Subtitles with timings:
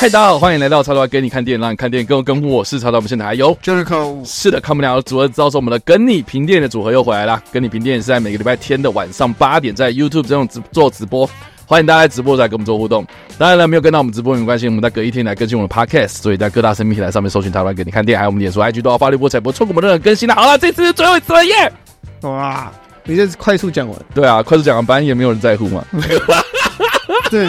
[0.00, 2.98] 嗨，大家好，欢迎来到超导跟你看电影，让你看电影更有跟我是超导。
[2.98, 7.42] 我们现在还有就是口是的，看不了组合，知道说我们的跟你评电影的组合又回来了。
[7.50, 11.28] 跟你评电影是在每个礼拜天的晚上八点，在 YouTube 这种直做直播，
[11.66, 13.04] 欢迎大家在直播来跟我们做互动。
[13.38, 20.34] 当然了，没有跟到我们直播没关系，我们在隔一天来更新我们的 Podcast，所以在各大声音平台上面搜寻超导跟你看电影，还有我们脸书 IG 都要发立波彩波，错过我们任何更新了。
[20.36, 21.72] 好了，这次是最后一次了耶！
[22.20, 22.70] 哇，
[23.02, 23.98] 你这是快速讲完？
[24.14, 25.84] 对啊，快速讲完，反正也没有人在乎嘛。
[27.32, 27.48] 对。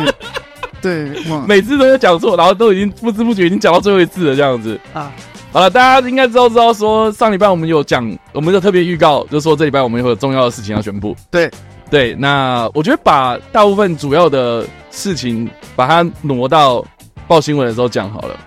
[0.82, 1.12] 对，
[1.48, 5.12] 每次都有讲错，然后都已经不知不觉已经讲到最后一次了，这样子啊。
[5.52, 11.16] 好了，大家应该知道知道说上礼拜我们有讲，我们的特别预告，就是说这礼拜我们有重要的事情要宣布。
[11.32, 11.50] 对
[11.90, 16.86] 对，那我觉得把大部分主要的事情把它挪到
[17.28, 18.40] 报新闻的时候讲好了。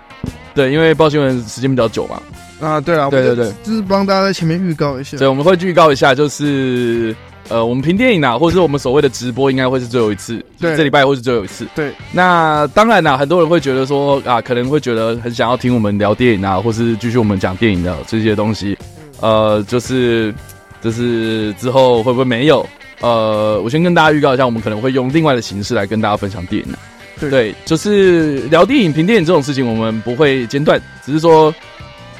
[0.55, 2.21] 对，因为报新闻时间比较久嘛。
[2.61, 5.17] 啊，对啊，对对对，就是帮大家在前面预告一下。
[5.17, 7.13] 对我们会预告一下，就是。
[7.49, 10.43] 呃，我们评电影啊，或者是我们所谓的直播，应该会是最后一次。
[10.59, 11.67] 对，这礼拜会是最后一次。
[11.75, 18.77] 对，那当然啦，很多人会觉得说啊，可能会觉得很想要听我们聊电影啊，或是继续我们讲电影的这些东西。
[19.19, 20.33] 呃，就是
[20.81, 22.65] 就是之后会不会没有？
[23.01, 26.79] 呃，我先跟大家预告一下，我们可能会用另外的形式来跟大家分享电影啊。
[27.19, 31.53] 对，对，就是聊电影、评电影这种事情，我们不会间断，只是说。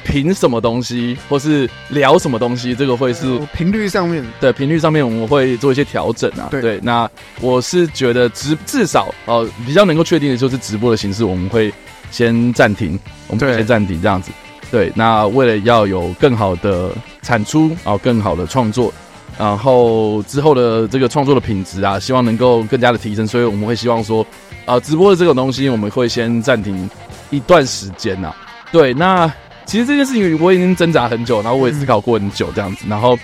[0.04, 4.24] 评什么东西，或是聊什么东西，这个会是频率上面。
[4.38, 6.48] 对，频率上面我们会做一些调整啊。
[6.50, 7.10] 对，对，那
[7.40, 11.72] 我是觉得直至少哦、呃，比较能够确定的就是直播的形式，我们会
[12.10, 14.30] 先暂停，我们会先暂停这样子。
[14.70, 18.92] 对，那为了要有更好的产出啊、呃，更好的创作，
[19.38, 24.22] 然后之后的这个创作的品质啊，希望能够更加的提升，所以我们会希望说
[24.66, 26.88] 啊、呃，直播的这种东西我们会先暂停
[27.30, 28.34] 一段时间呐。
[28.70, 29.32] 对，那。
[29.66, 33.18] 其实这件事情我已经挣扎很久，然后我也思考过很久这样子，然后，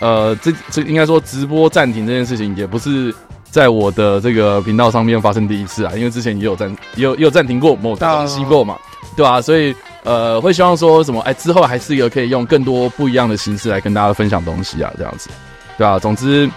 [0.00, 3.14] 呃，这这应该说直播暂停这件事情也不是
[3.50, 8.76] 在我的这个频道上面发生第一次啊，因为之前也有暂也有也有暂停过某东西过嘛，
[9.16, 9.40] 对吧、啊？
[9.40, 11.20] 所以呃，会希望说什么？
[11.22, 15.30] 哎，之后还是有可以用更多不一样的形式来跟大家分享东西啊，这样子，
[15.78, 15.98] 对吧、啊？
[15.98, 16.50] 总之，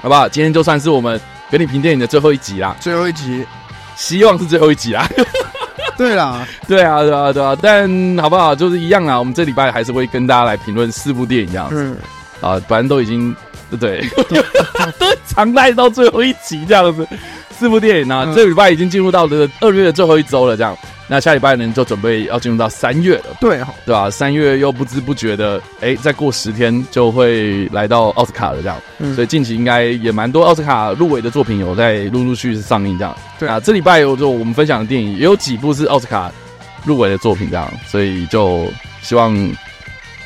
[0.00, 0.28] 好不好？
[0.28, 1.20] 今天就算是我们
[1.50, 3.44] 给你评电影的最后一集啦，最后一集，
[3.96, 5.06] 希望是最后一集啦。
[6.00, 7.86] 对啦， 对啊，对啊，对啊，但
[8.18, 8.54] 好不好？
[8.56, 9.18] 就是一样啊。
[9.18, 11.76] 我们这礼拜还是会跟大家来评论四部电影这样子。
[11.76, 11.96] 嗯，
[12.40, 13.36] 啊，反正都已经
[13.78, 14.00] 对
[14.30, 14.42] 对，
[14.98, 17.06] 都常待到最后一集这样子。
[17.60, 20.74] 四部电影呢、啊，嗯、这礼拜已经进入到了二月的最后一周了，这样。
[21.06, 23.36] 那下礼拜呢，就准备要进入到三月了。
[23.38, 24.08] 对，对吧？
[24.10, 28.80] 三月又不知不觉的，哎，再过十天就会来到奥斯卡了，这样。
[28.98, 33.14] 嗯、所以近期应该也蛮多奥斯卡入围的作品有在陆陆续续上映，这样。
[33.38, 36.32] 对啊，这礼拜有就我们分享的电影也有几部是奥斯卡
[36.86, 37.70] 入围的作品，这样。
[37.86, 38.66] 所以就
[39.02, 39.36] 希望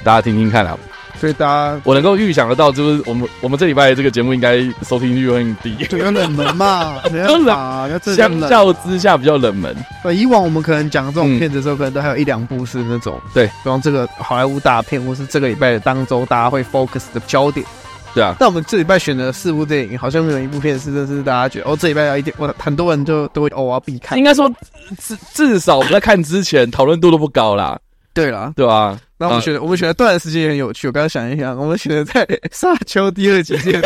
[0.05, 0.79] 大家听听看啊。
[1.21, 9.75] 所以大家，我能够预想得到，就是我们我们这礼拜这个节目应该收听率会很低，比较冷门嘛， 比较冷，相较之下比较冷门。
[10.03, 17.65] 对，以往我们可能讲这种片子的时候，可能都还有一两部是那种，对，比方这个好莱坞大片，或是这个礼拜的当周大家会 focus 的焦点。
[18.15, 24.17] 对啊，但我们这礼拜选的四部电影，好像没有一部片是，就是大家觉得哦，这礼拜要一定，我很多人就都会哦，我要必看。
[24.17, 24.49] 应该说
[24.99, 27.77] 至至少我们在看之前讨论度都不高啦。
[28.13, 28.97] 对啦，对吧？
[29.19, 30.89] 那我们选的，我们选的段时间也很有趣。
[30.89, 33.81] 我刚刚想一想，我们选的在沙丘第二集见。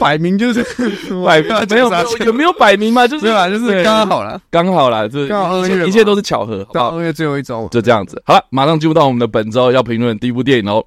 [0.00, 0.62] 摆明就是
[1.26, 1.90] 摆明没有
[2.26, 3.04] 有没有摆明嘛？
[3.08, 3.48] 就是对吧？
[3.48, 6.64] 就是刚刚好了，刚好了，这刚好一切都是巧合。
[6.72, 8.22] 到二月最后一周，就这样子。
[8.24, 10.84] 好了，马上进入到我们的本周要评论第一部电影哦。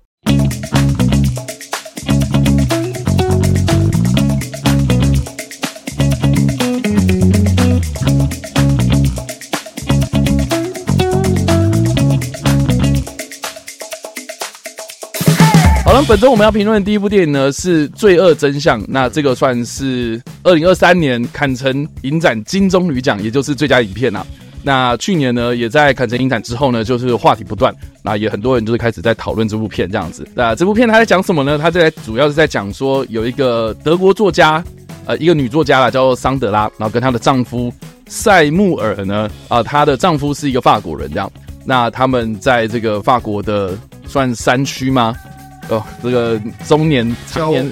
[16.12, 24.26] 本周我们要评论的第一部电影呢是《罪恶真相》，那这个算是二零二三年坎城影展金棕榈奖，也就是最佳影片啊。
[24.62, 27.74] 那去年呢也在坎城影展之后呢，就是话题不断，
[28.04, 30.28] 那也很多人就是开始在讨论这部片这样子。
[30.36, 31.58] 那这部片它在讲什么呢？
[31.58, 34.62] 它在主要是在讲说有一个德国作家，
[35.06, 37.72] 呃，一个女作家啦，叫做桑德拉，然后跟她的丈夫
[38.10, 41.32] 塞穆尔呢，啊、她的丈夫是一个法国人这样。
[41.64, 45.16] 那他们在这个法国的算山区吗？
[45.70, 47.72] 哦，这个中年常年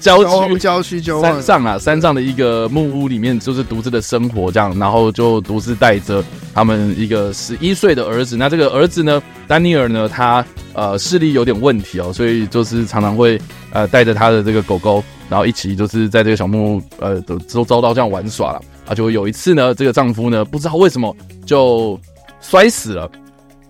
[0.00, 8.36] 郊区郊区郊山上啊，山上的一个木屋里面，就是独自的生活这样，然后就独自带着他们一个十一岁的儿子。
[8.36, 10.44] 那这个儿子呢，丹尼尔呢，他
[10.74, 18.94] 呃视力有点问题哦，所以就是常常会呃带着他的这个狗狗，然后一起就是在这个小木屋呃都都遭到这样玩耍了啊。
[18.94, 21.98] 就有一次呢，这个丈夫呢不知道为什么就
[22.40, 23.10] 摔死了，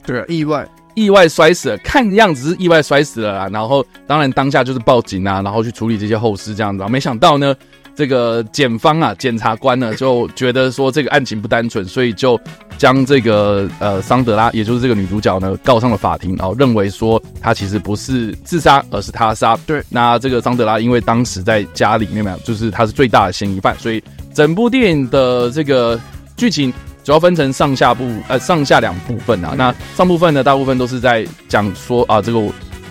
[0.04, 0.66] 对啊，意外。
[0.98, 3.48] 意外摔死了，看样子是意外摔死了啦。
[3.52, 6.84] 然后当然当下就是报警啊，然后去处理这些后事这样子。
[6.88, 7.54] 没想到呢，
[7.94, 12.40] 这个检方啊，检察官呢就觉得说这个案情不单纯，所以就
[12.76, 19.56] 将这个呃桑德拉，也就是这个女主角呢告上了法庭，然后认为说她其实不是自杀，而是他杀。
[19.66, 24.02] 对，那这个桑德拉因为当时在家里面嘛，就是她是最大的嫌疑犯，所以
[24.34, 25.98] 整部电影的这个
[26.36, 26.72] 剧情
[27.08, 29.54] 主要分成上下部呃上下两部分啊。
[29.56, 32.38] 那上部分呢，大部分都是在讲说啊这个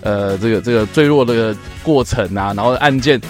[0.02, 3.22] 呃这个这个坠落的过程啊，然后案件。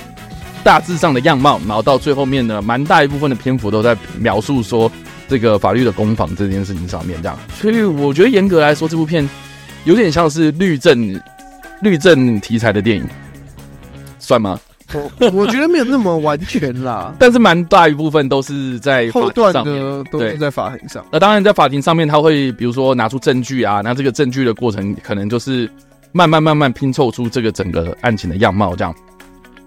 [0.63, 4.91] 大致上的样貌，然后到最后面呢，蛮大一部分的篇幅都在描述说
[5.25, 7.39] 这个法律的攻防这件事情上面，这样。
[7.57, 9.29] 所以我觉得严格来说，这部片
[9.85, 11.21] 有点像是律政
[11.81, 13.07] 律政题材的电影，
[14.19, 14.59] 算吗？
[14.93, 21.05] 我 我觉得没有那么完全啦，但是蛮大一部分都是在后段的，都是在法庭上。
[21.11, 25.69] 那当然，在法庭上面，他会比如说拿出证据啊，那这个证据的过程可能就是
[26.13, 28.95] 慢慢慢慢拼凑出这个整个案情的样貌，这样。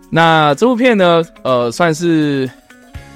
[0.08, 2.50] 那这部片呢，呃，算是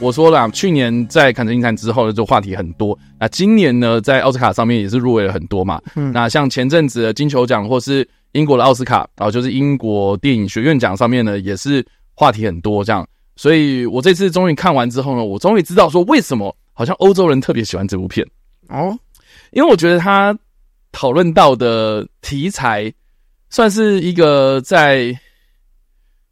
[0.01, 2.99] 我说了，去年在坎城影展之后呢，就话题很多。
[3.19, 5.81] 那今年呢，在奥斯卡上面也是入围了很多嘛。
[5.95, 11.83] 嗯，那像前阵子的金球奖或是英国的奥斯卡，然后就是英国电影学院奖上面呢，也是
[12.13, 13.07] 话题很多这样。
[13.37, 18.27] 所以我这次终于看完之后呢，我终于知道说为什么好像欧洲人特别喜欢这部片
[18.69, 18.99] 哦，
[19.53, 20.37] 因为我觉得他
[20.93, 22.93] 讨论到的题材
[23.49, 25.19] 算是一个在。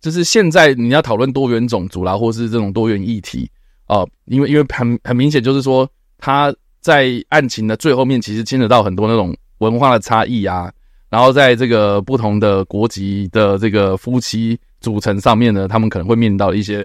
[0.03, 3.49] 就是现在你要讨论多元种族啦，或是这种多元议题
[3.87, 5.89] 哦、因为因为很很明显就是说，
[6.19, 10.73] 他在案情的最后面其实牵扯到很多那种文化的差异啊，
[11.11, 16.85] 然后在这个不同的国籍的这个夫妻组成上面呢，他们可能会面临到一些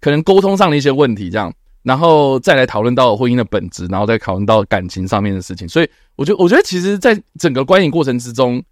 [0.00, 1.52] 可能沟通上的一些问题，这样，
[1.82, 8.62] 然后再来讨论到婚姻的本质，然后再讨论到感情上面的事情，所以我觉得我觉得其实在整个观影过程之中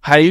[0.00, 0.22] 还。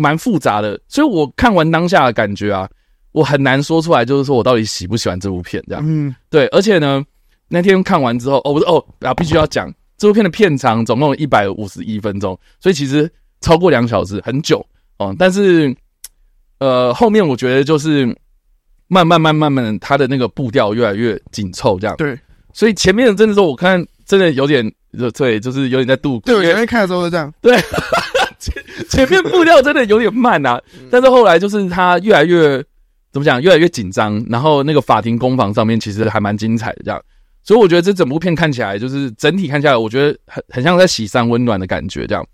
[0.00, 2.66] 蛮复杂的，所以我看完当下的感觉啊，
[3.12, 5.82] 我很难说出来，就是说我到底喜不喜欢这部片这样。
[5.86, 7.04] 嗯，对，而且呢，
[7.48, 13.10] 那天看完之后，哦不是哦啊，必须要讲这部片的片长总共一百五十一分钟，所以其实
[13.42, 14.64] 超过两小时，很久
[14.96, 15.14] 哦。
[15.18, 15.74] 但是
[16.60, 18.06] 呃，后面我觉得就是
[18.88, 21.94] 慢慢慢慢慢，它的那个步调越来越紧凑，这样。
[21.98, 22.18] 对，
[22.54, 24.72] 所以前面的真的说，我看真的有点，
[25.14, 26.18] 对，就是有点在度。
[26.24, 27.30] 对，我前面看的时候是这样。
[27.42, 27.58] 对。
[28.90, 30.60] 前前面步调真的有点慢啊，
[30.90, 32.58] 但是后来就是他越来越
[33.12, 37.00] 怎么讲，越来越紧张，然后那个法庭攻防上面其实还蛮精彩的，这样，
[37.44, 42.26] 所以我觉得这整部片看起来就是整体看下来，我觉得很很像在洗三温暖的感觉，这样。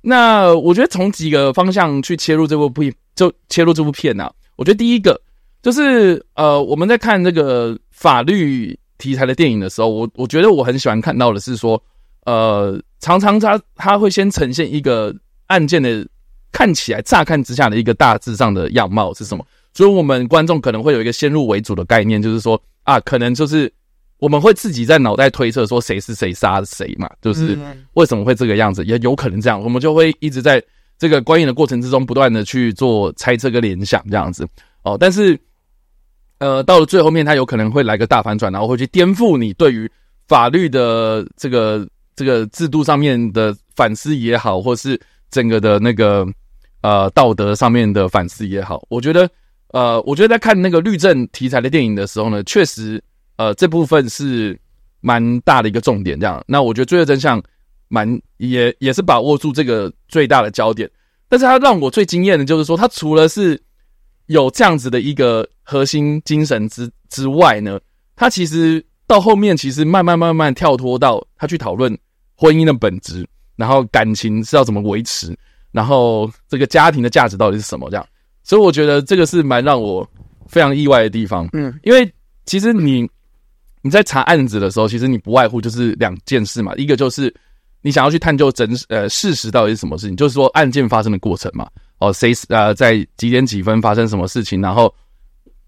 [0.00, 5.20] 那我觉得从几个方向去切入这部片，就切入这部片啊，我觉得第一个
[5.62, 11.82] 就是呃，我们在看这个法律题材的电影的时候，我我觉得我很喜欢看到的是说，
[12.26, 15.12] 呃，常常他他会先呈现一个。
[15.46, 16.06] 案件的
[16.52, 19.44] 看起来乍看之下的一个大致上的样貌是什么？
[19.74, 23.70] 所以我们观众可能会有一个先入为主的概念，就是说啊，可能就是
[24.18, 27.58] 我们会自己在脑袋推测说谁是谁杀谁嘛，就是
[27.94, 30.62] 为什么会这个样子，也有可能这样，我们就会一直在
[30.96, 34.46] 这个观影的过程之中不断的去做猜测跟联想这样子
[34.84, 34.96] 哦。
[34.96, 35.36] 但是
[36.38, 39.90] 呃，到了最后面，他有可能会来个大反转，然后会去颠覆你对于
[40.28, 45.00] 法律的这个这个制度上面的反思也好，或是。
[45.34, 46.24] 整个的那个
[46.80, 49.28] 呃道德上面的反思也好，我觉得
[49.72, 53.02] 呃，我觉得在看那个律政题材的电影的时候呢，确实
[53.34, 54.56] 呃这部分是
[55.00, 56.20] 蛮大的一个重点。
[56.20, 57.42] 这样，那我觉得《罪恶真相》
[57.88, 60.88] 蛮也也是把握住这个最大的焦点。
[61.28, 63.60] 但是它让我最惊艳的就是说，它除了是
[64.26, 67.80] 有这样子的一个核心精神之之外呢，
[68.14, 71.98] 它其实到后面其实慢慢慢慢跳脱到他去讨论
[72.36, 73.26] 婚姻的本质。
[73.56, 75.36] 然后感情是要怎么维持？
[75.72, 77.90] 然后这个家庭的价值到底是什么？
[77.90, 78.06] 这样，
[78.44, 80.08] 所以我觉得这个是蛮让我
[80.46, 81.48] 非常意外的地方。
[81.52, 82.08] 嗯，因为
[82.46, 83.08] 其实你
[83.82, 86.72] 你在查案子的时候，其实你不外乎就是两件事嘛。
[86.76, 87.34] 一个就是
[87.82, 91.68] 你想要去探究真呃事实到底是什么事情，就是说案件发生的过程嘛。
[91.98, 94.94] 哦，谁呃在几点几分发生什么事情，然后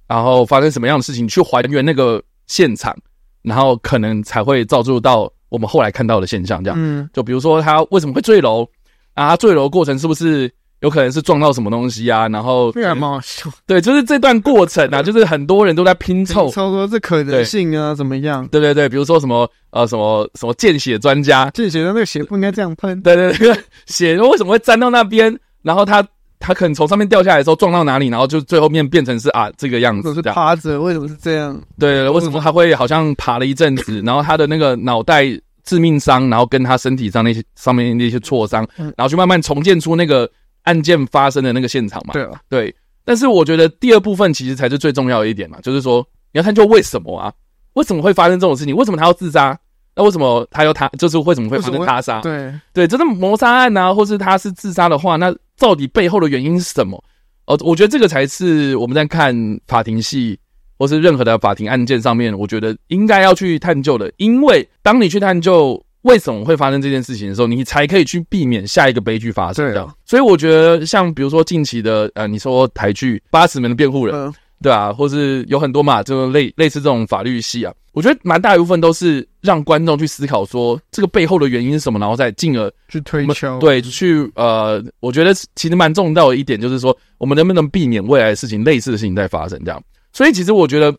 [0.06, 2.96] 然后发生什么样的事情，去还原那个现场，
[3.42, 5.32] 然后可能才会造就到。
[5.48, 8.62] 我们后来看到的现象，这样，嗯，就比如说他为什么会坠楼
[9.14, 9.30] 啊？
[9.30, 10.50] 他坠楼过程是不是
[10.80, 12.28] 有可能是撞到什么东西啊？
[12.28, 12.70] 然后，
[13.66, 18.46] 对就是这段过程啊， 就是很多人都在拼凑，超说这可能性啊，怎么样？
[18.48, 25.36] 对对对，比如说什么呃，什么什么见血专家，见血的那个血不应该这样喷，对对对，血为什么会沾到那边？
[25.62, 26.06] 然后他。
[26.38, 31.60] 他可能从上面掉下来的时候撞到哪里，然后就最后面变成是啊这个样子，是趴着，为什么是这样？
[31.78, 35.24] 对，对，为什么他会好像爬了一阵子，然后他的那个脑袋
[35.64, 40.30] 致命伤，然后跟他身体上那些上面那些挫伤，然后去慢慢重建出那个
[40.62, 42.12] 案件发生的那个现场嘛？
[42.12, 42.74] 对啊，对。
[43.04, 47.32] 但是我觉得第二部分其实才是最重要的一点嘛，就是说你，要探究为什么啊？
[47.74, 48.74] 为什么会发生这种事情？
[48.74, 49.56] 为什么他要自杀？
[49.94, 52.20] 那为什么他要他就是为什么会发生他杀？
[52.20, 57.02] 对对，真的谋杀案啊，或是他是自杀的话，那到底背后的原因是什么？
[57.46, 59.34] 哦，我觉得这个才是我们在看
[59.66, 60.38] 法庭戏
[60.78, 64.12] 或是任何的法庭案件上面，我觉得应该要去探究的。
[64.16, 69.64] 因为当你去探究为什么会发生这件事情的时候，你才可以去避免下一个悲剧发生。
[70.04, 74.14] 所以我觉得像比如说近期的呃，你说台剧《八十门的辩护人》。
[74.18, 83.58] 嗯对啊，或是有很多嘛，就类类似这种法律戏啊，我觉得蛮大一部分都是让观众去思考说这个背后的原因是什么，然后再进而去推敲。
[83.58, 89.82] 对，去呃，我觉得其实蛮重要的一点就是说，我们能不能避免未来的事情类似的事情再发生这样。
[90.12, 90.94] 所以其实我觉得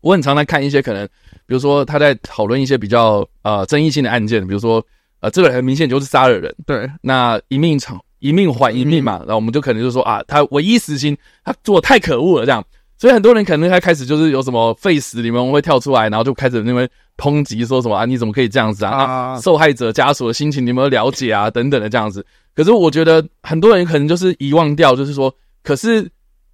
[0.00, 1.06] 我很常在看一些可能，
[1.46, 4.84] 比如说他在讨论一些比较呃争议性的案件，比如说
[5.20, 12.64] 呃这个人很明显就是杀了人，对，那一命偿一命还一命嘛，然后我们就可能就说啊，他唯一死刑，他做的太可恶了这样。
[12.98, 16.88] 所以很多人可能他开始就是有什么废死里面会跳出来，然后就开始那边
[17.18, 18.92] 抨击说什么啊，你怎么可以这样子啊？
[18.92, 21.50] 啊受害者家属的心情你有没有了解啊？
[21.50, 22.24] 等等的这样子。
[22.54, 25.30] 可是我觉得很多人可能就是遗忘掉，就是说，
[25.62, 26.08] 可是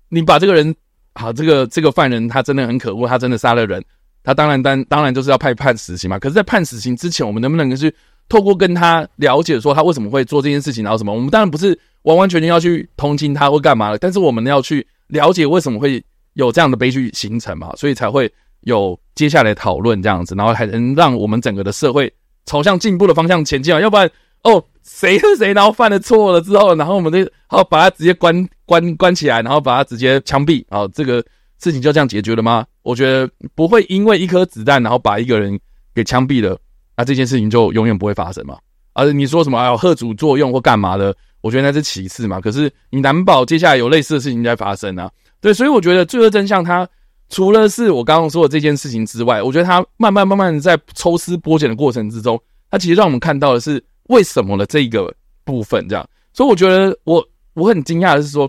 [0.08, 0.74] 你把这个人，
[1.12, 3.80] 啊，这个这个犯人他真的很可恶，他真的杀了人，
[4.24, 6.18] 他当然当当然就是要判判死刑嘛。
[6.18, 7.94] 可是，在判死刑之前，我们能不能去
[8.28, 11.14] 透过跟他了解说他为什么会做这件事情，然后什么？
[11.14, 16.02] 我们当然不是完完全全要去同情他或干嘛的，但是我们要去了解为什么会。
[16.34, 22.12] 有这样的悲剧形成嘛，所以才会有接下来讨论这样子，然后还能让我们整个的社会
[22.46, 23.80] 朝向进步的方向前进啊。
[23.80, 24.10] 要不然，
[24.44, 31.24] 哦，谁是谁，然后犯了错了之后，然后我们就好把他直接关关关起来，然后把他直接枪毙，啊，这个
[31.58, 32.64] 事情就这样解决了吗？
[32.82, 35.58] 我觉得不会，因为一颗子弹，然后把一个人
[35.94, 36.58] 给枪毙了，
[36.96, 38.56] 那这件事情就永远不会发生嘛。
[38.94, 42.40] 而你说什么啊，贺主作用或干嘛的，我觉得那是其次嘛。
[42.40, 45.10] 可是你难保接下来有类似的事情在发生啊。
[45.42, 46.88] 对，所以我觉得罪恶真相，它
[47.28, 55.12] 除了是我刚刚说的这件事情之外，我觉得它慢慢慢慢的在抽丝剥茧的过程之中，它其实让我们看到的是为什么的这个
[55.44, 56.08] 部分，这样。
[56.32, 58.48] 所以我觉得我我很惊讶的是说，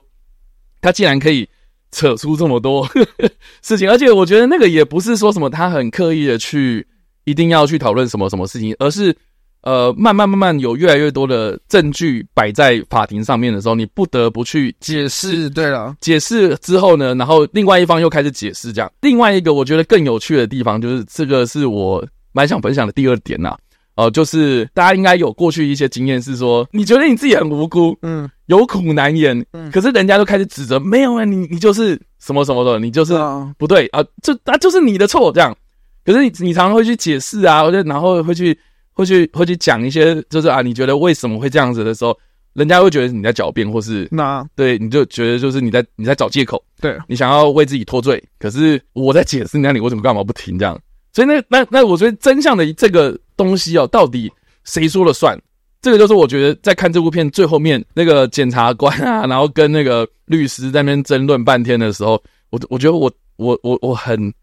[0.80, 1.50] 他竟然可以
[1.92, 2.88] 扯出这么多
[3.64, 6.88] 事情，而且我觉得那个也不是说什么他很刻意的去
[7.24, 9.16] 一定要去讨论什么什么事情，而是。
[9.64, 15.50] 呃，慢慢慢慢有越来越多的证据摆在法庭上面的时候，你不得不去解释。
[15.50, 18.92] 对了，解释之后呢，然后另外一方又开始解释，这样。
[19.00, 23.56] 另外一个我觉得更有趣的地方，就是这个是我蛮想分享的第二点呐。
[23.96, 33.14] 哦、呃，就是大家应该有过去一些经验，是说你觉得你自己很无辜，嗯，有苦难言，嗯，可是人家都开始指责，没有啊，你你就是什么什么的，你就是
[33.58, 35.56] 不对啊，这啊就是你的错，这样。
[36.04, 38.60] 可是你你常常会去解释啊，或者然后会去。
[38.94, 42.18] 会去会去讲一些，就是啊，你觉得为什么会这样子的时候，
[42.54, 48.24] 人家会觉得你在狡辩，或是那对，你就觉得就是你在你在找借口，对，你想要为自己脱罪。
[48.38, 50.80] 可是我在解释，那你为什么干嘛不听这样？
[51.12, 54.32] 所以那那那，我觉得真相的这个东西哦，到底
[54.64, 55.40] 谁说了算？
[55.82, 62.22] 这个就是我觉得在看这部片最后面那个检察官啊，然后跟那个律师在那边争论半天的时候，
[62.52, 64.34] 我我觉得我我我我很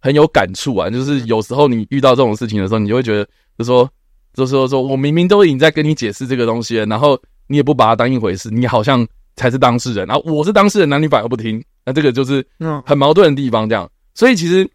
[0.00, 3.88] 很有感触啊，就是有时候你遇到这种事情的时候，你就会觉得就说。
[4.34, 9.04] 就是说，说我明明都已经在跟你解释这个东西了，然后你也不把它当一回事，你好像
[9.34, 12.46] 才是当事人，然后我是当事人，那你反而不听，那这个就是
[12.86, 13.68] 很矛盾的地方。
[13.68, 14.68] 这样，所以其实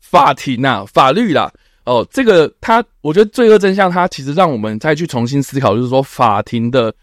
[0.00, 1.52] 法庭呐、啊，法律啦，
[1.84, 6.94] 哦，这个它，我觉得罪恶真相，它其实让我们再去重新思考，就是说法庭的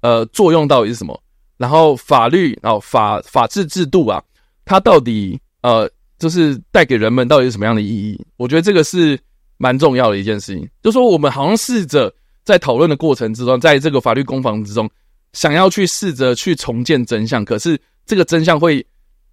[0.00, 1.22] 呃作用到底是什么，
[1.58, 4.22] 然后法律，然后法法治制度啊，
[4.64, 8.18] 它到底呃就是带给人们到底是什么样的意义？
[8.38, 9.18] 我觉得这个是。
[9.62, 12.10] 蛮重要的一件事情，就说我们好像试着
[12.44, 14.88] 在讨论的过程之中，在这个法律攻防之中，
[15.34, 18.84] 想要去试着去重建真相，可是这个真相会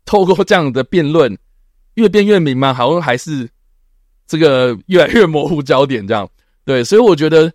[0.06, 1.34] 透过这样的辩论
[1.94, 2.74] 越辩越明吗？
[2.74, 3.48] 好像还是
[4.28, 6.30] 这个越来越模糊焦点这样。
[6.66, 7.50] 对，所以我觉得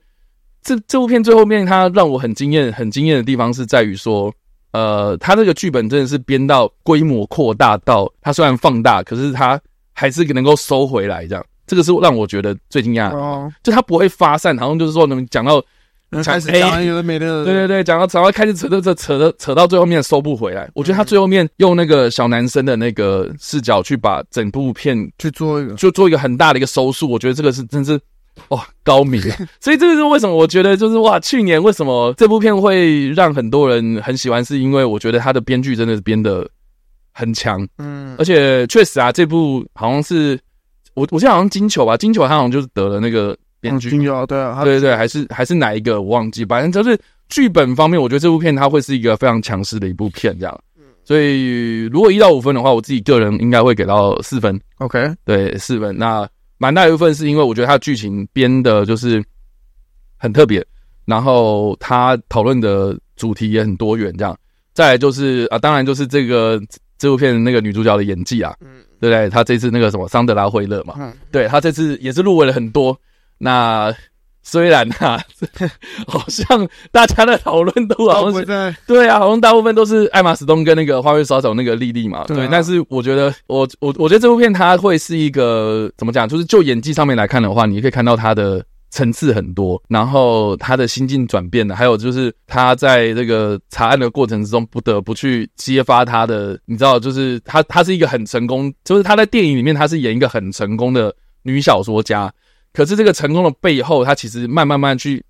[0.63, 4.33] 这这部片最后面它让我很惊艳、很惊艳的地方是在于说，
[4.71, 9.61] 呃，它这个剧本真的是编到规模扩大到它虽然放大，可是它
[9.93, 11.45] 还是能够收回来这样。
[11.73, 15.59] 这个是让我觉得最惊讶的，哦、就他不会发散，好像就是说能讲到
[16.23, 20.69] 开始讲有的没的，对对对，讲到讲到开始扯扯扯扯到扯到最后面收不回来。
[20.75, 27.11] 我觉得他最后面用那个小男生的那个视角去把整部片去做一个，就做一个很大的一个收束。
[27.11, 27.99] 我觉得这个是真是
[28.49, 29.19] 哇高明，
[29.59, 36.47] 所以这个是为什么我觉得就是哇，去年为什么这部片会让很多人很喜欢，是因为我觉得他的编剧真的是编的
[37.15, 40.39] 很强，嗯，而且确实啊，这部好像是。
[40.95, 50.61] 我我记得好像金球吧，金球他好像就是得了那个编剧，金球对啊，对对对，还是还是哪一个我忘记，反正就是剧本方面，我觉得这部片它会是一个非常强势的一部片，这样。
[51.05, 54.61] 所以如果一到五分的话，我自己个人应该会给到四分。
[54.79, 55.97] OK，对，四分。
[55.97, 59.23] 那蛮大一部分是因为我觉得它的剧情编的就是
[60.17, 60.65] 很特别，
[61.05, 64.37] 然后它讨论的主题也很多元，这样。
[64.75, 66.61] 再来就是啊，当然就是这个
[66.99, 68.69] 这部片那个女主角的演技啊，嗯，
[69.03, 69.29] 对不对？
[69.29, 72.97] 他这次那个什么桑德拉惠勒嘛，嗯，对，他这次也是入围了很多。
[73.37, 73.93] 那
[74.45, 75.21] 虽然啊，
[76.07, 76.47] 好像
[76.93, 82.47] 大家的讨论都好像是对啊，好像大部分都是艾玛史东跟那个花月杀手那个莉莉嘛，对。
[82.47, 86.29] 但是我觉得，我我我觉得这部片它会是一个怎么讲？
[86.29, 102.31] 就是就演技上面来看的话，你可以看到他的层次很多，然后他的心境转变的，还有就是他在这个查案的过程之中，不得不去揭发他的，你知道，就是他他是一个很成功，就是他在电影里面他是演一个很成功的女小说家。
[102.75, 105.25] 可是这个成功的背后，他其实慢慢慢去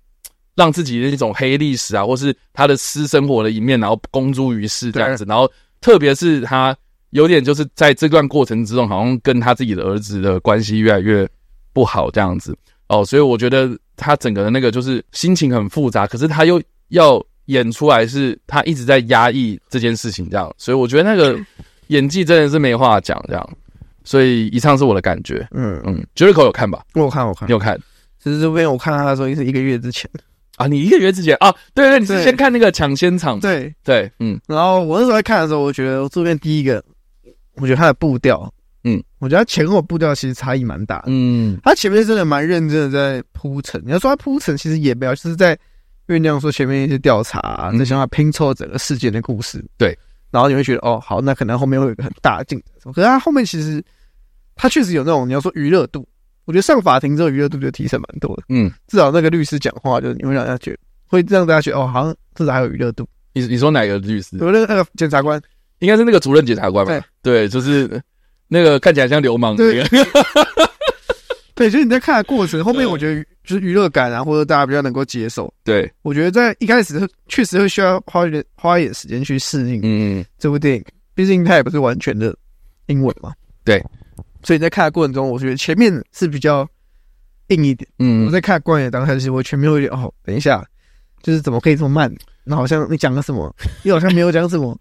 [0.55, 5.23] 让自己的那种黑历史啊，或是他的私生活的一面，然后公诸于世这样子。
[5.25, 6.75] 然后特别是他
[7.11, 11.25] 有点就是在这段过程之中，好像跟他自己的儿子的关系越来越
[11.71, 12.57] 不好这样子
[12.99, 13.05] 哦。
[13.05, 20.53] 所以我觉得他整个的那个就是心情很复杂，可是他又要演出来是他一直在压抑这件事情这样。
[20.57, 21.39] 所以我觉得那个
[21.87, 23.49] 演技真的是没话讲这样。
[24.05, 26.83] 所以以上是我的感觉，嗯嗯，Jericho 有看吧？
[26.93, 27.79] 我有看，我看，你有看。
[28.21, 30.11] 其实这边我看他的时候，也是一个月之前
[30.57, 30.67] 啊。
[30.67, 31.49] 你一个月之前啊？
[31.73, 33.39] 对对，你是先看那个抢先场？
[33.39, 34.37] 对对，嗯。
[34.45, 36.83] 然后我那时候在看的时候，我觉得这边第一个，
[37.55, 38.52] 我觉得他的步调，
[38.83, 41.57] 嗯，我觉得他前后步调其实差异蛮大的，嗯。
[41.63, 43.81] 他前面真的蛮认真的在铺陈。
[43.85, 45.57] 你要说他铺陈，其实也没有，就是在
[46.07, 49.97] 酝酿说前面一些调查，在想要拼凑整个事件的故事，对。
[50.31, 52.91] 然后你会觉得哦，好，那可能后面会有一个很大的进展。
[52.91, 53.83] 可是他后面其实，
[54.55, 56.07] 他确实有那种你要说娱乐度，
[56.45, 58.43] 我觉得上法庭之后娱乐度就提升蛮多的。
[58.49, 63.07] 嗯，至少那个律师讲话，就是你会让大家觉得，会让大家觉得哦，好像至少还有娱乐度。
[63.33, 64.35] 你你说哪个律师？
[64.41, 65.39] 我那个那个检察官，
[65.79, 66.91] 应该是那个主任检察官吧？
[67.21, 68.01] 对，对，就是
[68.53, 69.55] 那个看起来像流氓。
[69.55, 69.83] 对，
[71.55, 75.51] 对，就是你在看的过程后面，我觉得就是娱乐感啊，或者大家比较能够接受。
[75.63, 79.79] 对，我觉得在一开始确实会需要花一点花一点时间去适应。
[79.83, 80.85] 嗯，这部电影
[81.15, 82.35] 毕竟它也不是完全的
[82.85, 83.33] 英文嘛。
[83.63, 83.83] 对。
[84.43, 86.67] 所以在看的过程中，我觉得前面是比较
[87.47, 87.89] 硬一点。
[87.97, 90.63] 嗯，我在看光野当下，其实我前面会觉得哦，等一下，
[91.23, 92.13] 就是怎么可以这么慢？
[92.43, 93.51] 那好像你讲了什么，
[93.83, 94.77] 又好像没有讲什么。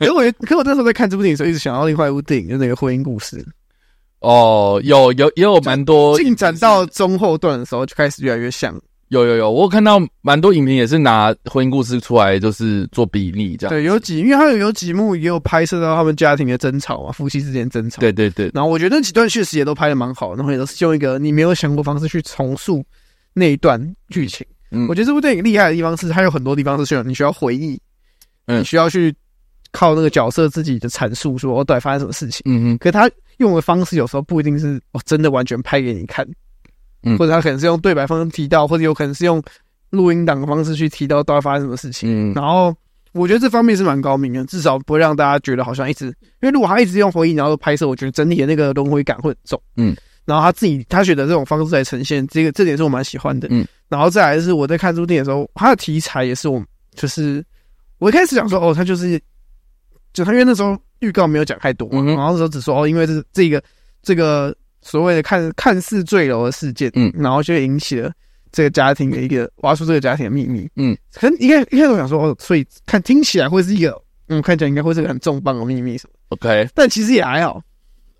[0.00, 3.42] 可我，可我那时候在看这部电影的时候，一直想到另外一部电影，就是那个婚姻故事。
[4.18, 8.78] 哦，有有也有蛮多进展到中后段的时候，就开始越来越像。
[9.08, 13.72] 有有有，我看到蛮多影评也是拿婚姻故事出来，就是做比例这样。
[13.72, 18.00] 对，有几，因为他有有几幕也有拍摄到他们家庭的争吵啊，夫妻之间争吵。
[18.00, 18.50] 对对对。
[18.52, 22.84] 然后我觉得那几段确实也都拍的蛮好，然后也都是用一个你没有想过方式去重塑
[23.32, 24.44] 那一段剧情。
[24.76, 27.80] 嗯，我觉得这部电影厉害的地方是，它有很多地方是需要你需要回忆，
[28.46, 29.14] 嗯，你需要去
[29.72, 32.42] 靠那个角色自己的阐述，说哦，到底发生什么事情。
[32.44, 32.78] 嗯嗯。
[32.78, 36.26] 可是他用的方式有时候不一定是哦，真的完全拍给你看。
[37.02, 39.40] 嗯或者他可能是用对白方式提到，或者有可能是用
[39.90, 42.32] 录音档的方式去提到到底发生什么事情。
[42.32, 42.74] 嗯，然后
[43.12, 49.62] 我觉得这方面是蛮高明的，至少不会让大家觉得好像一直，因为如果他一直用回忆然后拍摄，我觉得整体的那个轮回感会很重。
[49.76, 49.94] 嗯，
[50.26, 53.48] 然后他自己他选择这种方式来呈现，这个这点是我蛮喜欢的。
[53.50, 56.62] 嗯，然后再来是我在看这部电影的时候，他的题材也是我
[56.94, 57.42] 就是
[57.98, 59.18] 我一开始想说哦，他就是
[60.12, 63.62] 就他因为那时候预告没有讲太多，然后那时候只说哦，因为这这个
[64.02, 64.54] 这个。
[64.82, 68.12] 所谓的看看似坠楼的事件，嗯，然后就引起了
[68.52, 77.60] 这个家庭的一个挖出这个家庭的秘密，嗯，可能一开一开始我想说哦，所以看听起来会是一个，嗯，看起来应该会是个很重磅的秘密什么，OK，但其实也还好，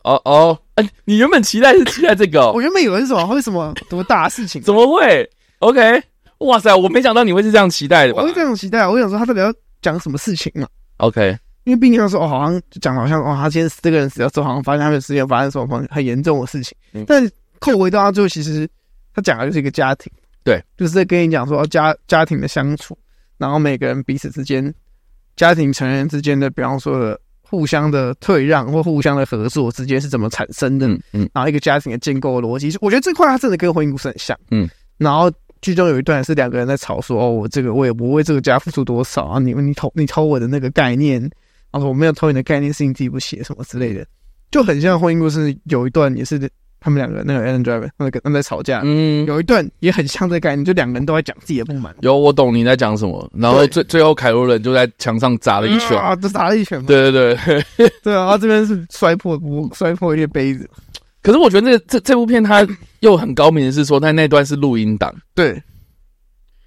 [0.06, 6.00] 哦哦，哎，你原本期待是期待这个、哦， 我原本以为是什么会什么多大事情，怎么会？OK，
[6.38, 11.36] 哇塞，我没想到你会是这样期待的，我会这样期待，我想说他到底要讲什么事情嘛，OK。
[11.64, 16.78] 因为毕竟他说哦，好像讲好像哦，他今天死这个人死掉之后，好像发现他们之间发生什么很严重的事情。
[16.92, 18.68] 嗯、但扣回到他最后，其实
[19.12, 20.08] 他讲的就是一个家庭，
[20.44, 22.96] 对，就是在跟你讲说家家庭的相处，
[23.36, 24.72] 然后每个人彼此之间，
[25.34, 35.30] 家庭成员之间的，比方说的互相的退让或互相的合作之间是怎么产生的，嗯，嗯然后一个家庭的建构逻辑，我觉得这块它真的跟婚姻故事很像，嗯，然后
[35.62, 41.30] 剧中有一段是两个人在吵说哦，我这个我也不为这个家付出多少啊，你你偷你偷我的那个概念。
[41.72, 44.06] 然后我没有偷你的概念，是你自己不写什么之类的，
[44.50, 45.54] 就很像婚姻故事。
[45.64, 46.38] 有一段也是
[46.80, 51.94] 他们两个那个 Adam Driver 那个他们在吵架，嗯，有一段也很像这个概念，就两个人都在讲自己的不满。
[52.00, 53.28] 有，我懂你在讲什么。
[53.34, 56.84] 然后最最后凯罗人就在墙上砸了一拳，啊，就砸了一拳。
[56.86, 57.36] 对对
[57.76, 59.40] 对，对啊，他 这边是摔破
[59.74, 60.68] 摔破一些杯子。
[61.22, 62.66] 可是我觉得这这这部片它
[63.00, 65.60] 又很高明的是说，它那段是录音档，对。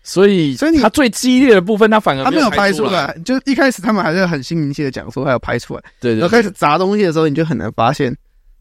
[0.02, 3.16] 所以，所以你他最激烈的部分，他反而他没有拍出来。
[3.24, 5.84] 就一开始他们还是很心平气的讲说，他要拍出来。
[6.00, 8.12] 对，对，然后开始砸东西的时候，你就很难发现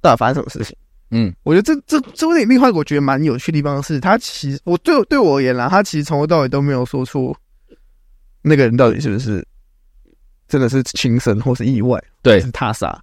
[0.03, 0.77] 到底发生什么事情。
[1.11, 7.35] 嗯，我觉得这这这部电影另外一个我觉得蛮有趣的地方是，他其实我对对我而言啦，他其实从头到尾都没有说出
[8.43, 9.47] 那个人到底是不是
[10.47, 12.99] 真的是轻生或是意外，对，是他杀。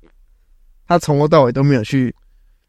[0.88, 2.14] 他从头到尾都没有去。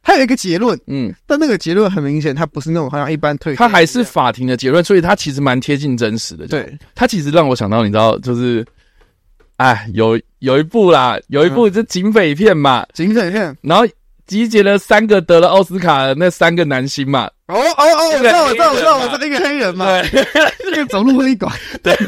[0.03, 6.47] 他有一个结论，嗯，但那个结论很明显，他不是那种好像一般推，他还是法庭的结论，所以他其实蛮贴近真实的。
[6.47, 8.65] 对，他其实让我想到，你知道，就是，
[9.57, 13.85] 哎，有有一部啦，有一部是警匪片嘛，嗯、警匪片，然后
[14.27, 17.29] 集结了三个得了奥斯卡的那三个男星嘛。
[17.47, 20.27] 哦哦哦，我知道，我知道，我知道，我是那个黑人嘛，对，
[20.71, 21.49] 那个走路会一拐，
[21.83, 21.97] 对。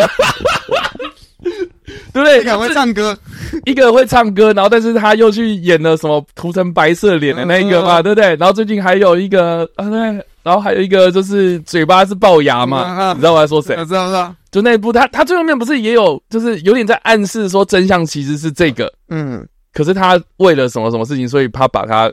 [2.12, 2.40] 对不对？
[2.40, 3.16] 一个会唱歌，
[3.64, 8.34] 一个会唱歌，然后但是他又去演了什么涂成白色脸的那一个嘛，对不对？
[8.36, 9.98] 然后最近还有一个啊，对，
[10.42, 13.76] 然后还有一个就是嘴巴是龅牙嘛，你知道我在说谁？
[13.78, 14.34] 我知道，知道。
[14.50, 19.46] 就那一部，他他最后面不是也有，就是有点在暗示说真相其实是这个，嗯。
[19.78, 22.12] 可是他为了什么什么事情，所以他把他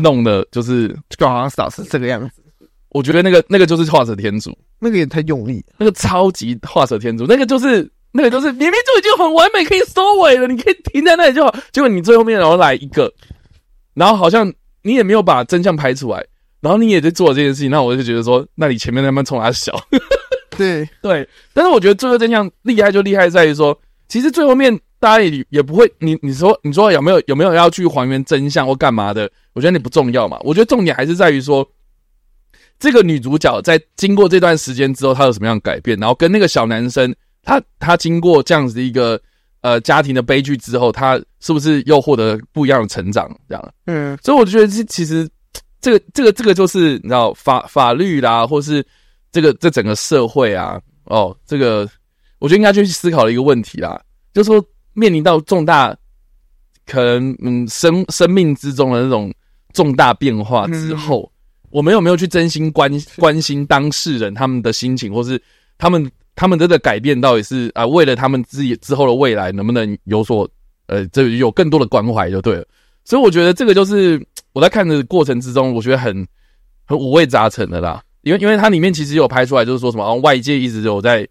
[0.00, 2.42] 弄的，就是就好像扫是这个样子。
[2.88, 7.90] 我觉得那个那个就是画蛇添足，那个也太用力，那个超级画蛇添足，那个就是。
[8.16, 11.52] 那个就是明明就已经很完美，可以收尾了，你可以停在那里就好。
[11.72, 13.12] 结果你最后面然后来一个，
[13.92, 16.24] 然后好像你也没有把真相拍出来，
[16.60, 19.76] 然后你也在做这件事情，那我就觉得说，那你前面那边冲他小，
[20.56, 21.28] 对 对。
[21.52, 29.30] 但是我觉得最后真相厉害就厉害在于说，其实最后面大家也也不会，你你说你说有没有有没有要去还原真相或干嘛的？
[29.52, 30.38] 我觉得你不重要嘛。
[30.42, 31.68] 我觉得重点还是在于说，
[32.78, 37.14] 这个女主角在经过这段时间之后，她有什么样的改变，然后跟那个小男生。
[37.46, 39.20] 他他经过这样子的一个
[39.60, 43.30] 呃家庭的悲剧之后，他是不是又获得不一样的成长？
[43.46, 45.28] 这样，嗯，所以我觉得这其实
[45.78, 48.82] 这个这个这个就是你知道法法律啦，或是
[49.30, 51.86] 这个这整个社会啊，哦，这个
[52.38, 54.00] 我觉得应该去思考的一个问题啦，
[54.32, 55.96] 就是说面临到重大
[56.86, 59.32] 可能嗯生生命之中的那种
[59.72, 61.30] 重大变化之后，
[61.64, 65.40] 嗯、我们有没有去真心关关心当事人他们的心情，或是
[65.76, 66.10] 他们？
[66.36, 70.50] 他们这个改变到底是啊，为了他们自己之后的未来能不能有所
[70.88, 72.66] 呃，这有更多的关怀就对了。
[73.04, 74.20] 所以我觉得这个就是
[74.52, 76.26] 我在看的过程之中，我觉得很
[76.86, 78.02] 很五味杂陈的啦。
[78.22, 81.24] 因为因为它里面其实有拍出来，就是说什么，外界一直有在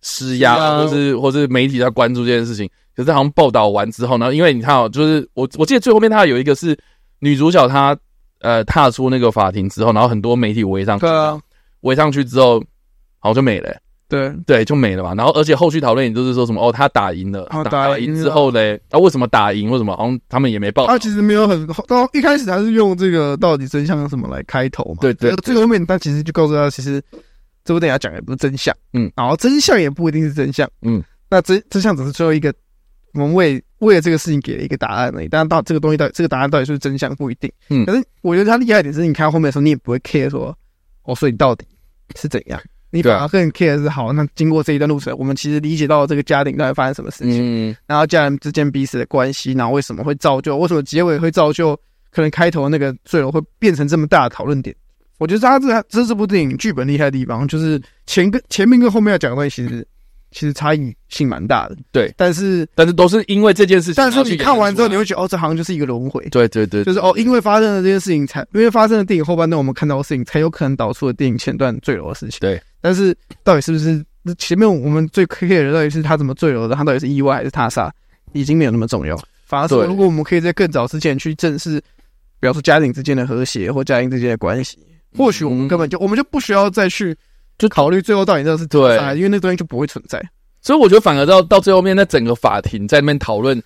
[0.00, 2.66] 施压，或是或是媒体在关注这件事情。
[2.96, 6.76] 可是好像报道完之后呢，因为你看哦，就是我我记得最后面他有一个是
[7.18, 7.96] 女主角，她
[8.40, 11.06] 呃踏出那个法庭之后，然后很多媒体围上去，
[11.82, 12.58] 围上去之后，
[13.18, 13.80] 好像就没了欸。
[14.08, 15.14] 对对，就没了嘛。
[15.16, 19.68] 然后，而且后续讨论也都是说什么哦，他打赢了，打打赢之后嘞，啊为什么打赢？
[19.68, 19.96] 为什么？
[19.96, 20.86] 好像他们也没报。
[20.86, 24.98] 他其实没有很到一开始还是用这个到底真相什么来开头嘛。
[25.00, 27.02] 对对，最后面他其实就告诉他，其实
[27.64, 28.72] 这部电影要讲的也不是真相。
[28.92, 30.70] 嗯，然后真相也不一定是真相。
[30.82, 32.54] 嗯，那真真相只是最后一个，
[33.16, 35.28] 我们为为了这个事情给了一个答案而已。
[35.28, 37.50] 但到这个东西到这个答案到底是不是真相不一定。
[37.68, 40.56] 嗯，可是我觉得他厉害一点是，你看到后面的时候，你也不会 care 说
[41.04, 41.66] 哦，所以到底
[42.14, 42.60] 是怎样。
[42.90, 51.78] 你反而更 care 是好，那经过这一段路程，我们其实理解到这个家庭到底发生什么事情，嗯，然后家人之间彼此的关系，然后为什么会造就，为什么结尾会造就，
[52.10, 54.74] 可能开头那个坠楼会变成这么大的讨论点。
[55.18, 59.86] 我觉得他这这是这部电影剧本厉害的地方，就是前跟前面跟后面要讲的东西，其实
[60.30, 61.76] 其实差异性蛮大的。
[61.92, 66.26] 对，但是但是都是因为这件事情，但是你看完之后，你会觉得哦，这好像就是一个轮回。
[66.30, 72.38] 对对对，就是哦，因为发生了这件事情才，才因为发生了电影后半段我们看到的事情，才有可能导出了电影前段坠楼的事情。
[72.40, 72.60] 对。
[72.80, 76.74] 但是到底是不是那前面我们最 care 的到底是他怎么坠楼的？
[76.74, 77.92] 他到底是意外还是他杀？
[78.32, 79.18] 已经没有那么重要。
[79.44, 81.80] 反而说，如果我们可以在更早之前去正视，
[82.40, 84.78] 比方说家庭之间的和谐或家庭之间的关系，
[85.16, 87.16] 或许我们根本就我们就不需要再去
[87.58, 90.22] 就考虑最后到底那是对，因为那东西就不会存在。
[90.62, 93.62] 所以我觉得反而到到最后面，那整个法庭在那边讨论，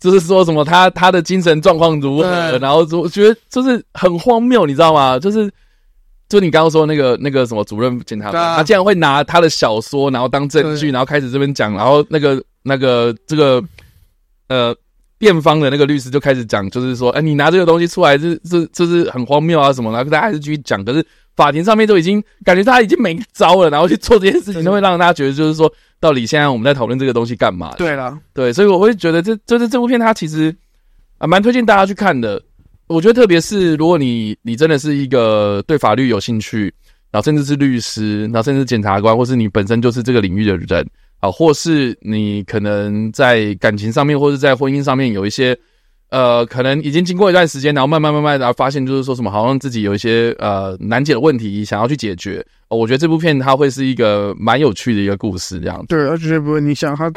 [0.00, 5.18] 就是说什么他他的精神状况如何，然后我觉得就是很荒谬，你知道吗？
[5.18, 5.50] 就是。
[6.28, 13.62] 就你刚刚说那个那个什么主任检察官，他竟然会拿他的小说然后当证据，然后开始这边讲，然后那个那个这个
[14.48, 14.74] 呃
[15.18, 20.82] 辩方的那个律师就开始讲，就是说，哎，你拿这个东西出来，这这这是很荒谬啊什么的，大家还是继续讲。
[20.82, 27.74] 可是法庭上面都已经感觉他已经没招了，然后去做这件事情，都会让大家觉得就是说，到底现在我们在讨论这个东西干嘛？
[27.76, 30.54] 对了，对，所以我会觉得这就是这部片，它其实
[31.18, 32.42] 啊蛮推荐大家去看的。
[32.88, 36.72] 我觉得，特别是如果你你真的是一个对法律有兴趣，
[37.10, 40.86] 然后甚至是律师，然后甚至是检察官，或是你本身就是这个领域的人
[41.20, 45.56] 啊，或是你可能在感情上面，或是在婚姻上面有一些
[46.12, 55.86] 呃，可能已经经过一段时间，然后慢慢慢慢然后发现，就是说什么好像自己有一些呃难解的问题，想要去解决我觉得这部片它会是一个蛮有趣的一个故事，这样子。
[55.88, 57.10] 对，而且不会，你想它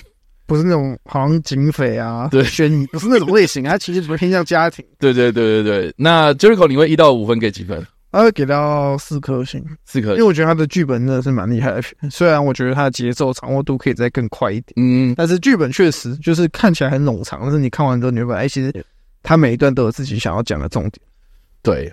[0.47, 4.85] 不是那种好像警匪啊，对，悬疑不是那种类型，它其实比较偏向家庭。
[4.97, 5.93] 对对对对对。
[5.97, 7.85] 那 Jericho，你会一到五分给几分？
[8.15, 11.83] 他会给到四颗星，四颗，因为我觉得他的剧本真的是蛮厉害的。
[12.09, 18.85] 虽然我觉得他的节奏掌握度可以再更快一点，嗯，但是剧本确实就是看起来很冗长，但是你看完之后你会发现，哎，其实
[19.21, 21.05] 他每一段都有自己想要讲的重点。
[21.61, 21.91] 对，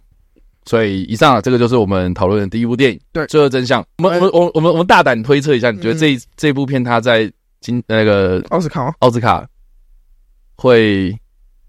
[0.65, 3.01] 所以以上啊，这个就是我们讨论的第一部电影。
[3.13, 3.85] 对，最后真相。
[3.99, 7.29] 我们我们我我们我们大胆推测一下，你觉得这这部片它在
[7.61, 9.45] 今那个奥斯卡奥斯卡
[10.55, 11.13] 会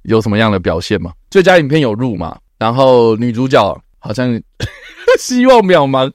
[0.04, 1.12] 有什么样的表现吗？
[1.32, 2.38] 最佳影片有入嘛？
[2.60, 3.83] 然后女主角。
[4.04, 4.30] 好像
[5.18, 6.12] 希望渺茫，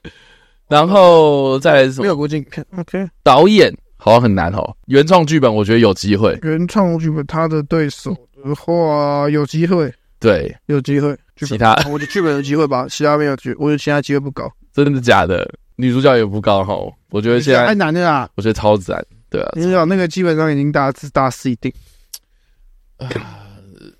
[0.68, 2.02] 然后再来是什么？
[2.02, 2.44] 没有国境
[2.76, 3.08] ，OK。
[3.22, 4.76] 导演好像很难哦。
[4.86, 6.38] 原创剧本我觉得有机会。
[6.42, 11.16] 原创剧本他的对手的话有机会，对，有机会。
[11.36, 14.52] 其他我觉得剧本有机会吧，其他没有机，我觉得其他机会不高。
[14.72, 15.48] 真的假的？
[15.76, 16.74] 女主角也不高哈。
[17.10, 18.28] 我觉得现在太难的啦。
[18.34, 19.48] 我觉得超难，对啊。
[19.54, 21.72] 女主角那个基本上已经大致大势已定。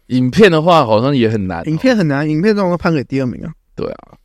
[0.09, 3.53] 影片的话好像也很难，影片很难，影片这种判给第二名啊。
[3.79, 4.19] 对啊，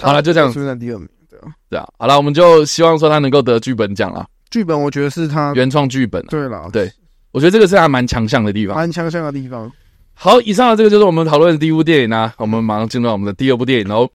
[0.00, 0.52] 好了，就这样。
[0.52, 4.26] 出现第二名，对啊，对啊，好了，我们就希望说他能够得剧本奖啦。
[4.50, 6.22] 剧本我觉得是他原创剧本。
[6.26, 6.92] 对了，对，
[7.32, 9.72] 我觉得这个是他蛮强项的地方，蛮强项的地方。
[10.12, 14.06] 好，以上的这个就是我们讨论的第一部电影啊，我们马上进入到我们的第二部电影喽。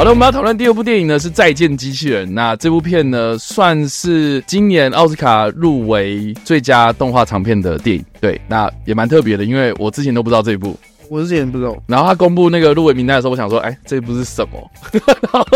[0.00, 2.26] 好的，我们要讨论第二部电影呢，是《再见机器人》。
[2.32, 8.04] 那这部片呢，算是今年奥斯卡入围最佳动画长片的电影。
[8.18, 10.74] 对，那也蛮特别的，因为我之前都不知道这一部，
[11.10, 11.76] 我之前不知道。
[11.86, 14.70] 然后他公布那个入围名单的时候，我想说，哎，这一部 是什么？
[14.90, 15.46] 然后，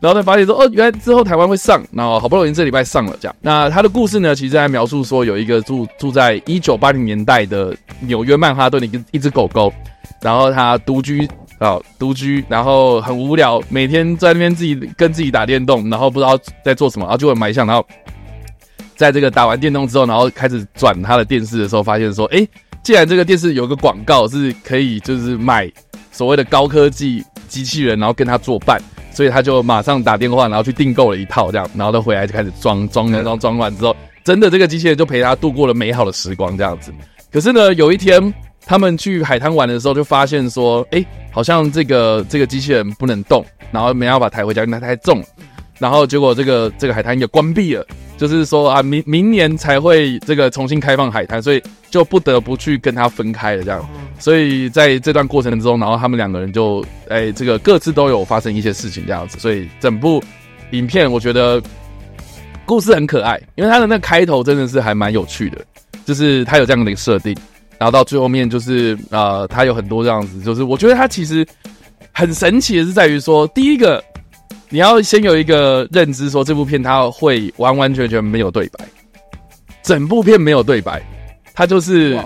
[0.00, 3.36] 然后才发现说，哦，原来之后台湾会上，然后好不容易这礼拜上了，这样。
[3.40, 9.72] 那他的故事呢，其实在描述说，有一个住住在一九八零年代的纽约曼哈顿的一个一只狗狗，
[10.20, 11.28] 然后他独居。
[11.58, 17.86] 啊，独居，然后很无聊，每天在那边自己跟自己打电动，然后不知道在做什么，然后就会买相，然后
[18.94, 22.46] 在这个打完电动之后，然后开始转他的电视的时候，发现说，哎，
[22.82, 25.70] 既然这个电视有个广告是可以就是买
[26.12, 28.78] 所谓的高科技机器人，然后跟他作伴，
[29.10, 36.92] 所以他就马上打电话，然后去订购了一套这样，然后他回来就开始装装装装，装完之后，真的这个机器人就陪他度过了美好的时光这样子。
[37.32, 38.34] 可是呢，有一天。
[38.66, 45.22] 他们去海滩玩的时候，就发现说，哎、欸，好像这个这个机器人不能动，然后没办法抬回家，因为它太重。
[45.78, 53.88] 然后结果这个这个海滩也关闭了，就是说啊，明明年才会这个重新开放海滩，所以就不得不去跟他分开了这样。
[54.18, 59.38] 所以在这段过程之中，然后他们两个人就哎、欸，这个各自都有发生一些事情这样子。
[59.38, 60.20] 所以整部
[60.72, 61.62] 影片我觉得
[62.64, 65.62] 故事很可爱，因为它的那个开头真的是还蛮有趣的，
[66.04, 67.36] 就是它有这样的一个设定。
[67.78, 71.46] 然后到最后面就是呃，他有很多这样子，就是我觉得他其实
[72.12, 74.02] 很神奇的是在于说，第一个
[74.68, 78.84] 你要先有一个认知，说这部片它会完完全全没有对白，
[79.82, 81.02] 整部片没有对白，
[81.54, 82.18] 他就是.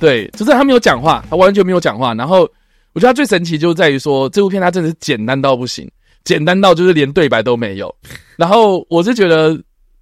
[0.00, 2.12] 对，就是他没有讲话，他完全没有讲话。
[2.12, 2.40] 然后
[2.92, 5.88] 我觉得他最神奇就在于说，这部片它真的是简单到不行，
[6.24, 7.94] 简单到就是连对白都没有。
[8.34, 9.56] 然后我是觉得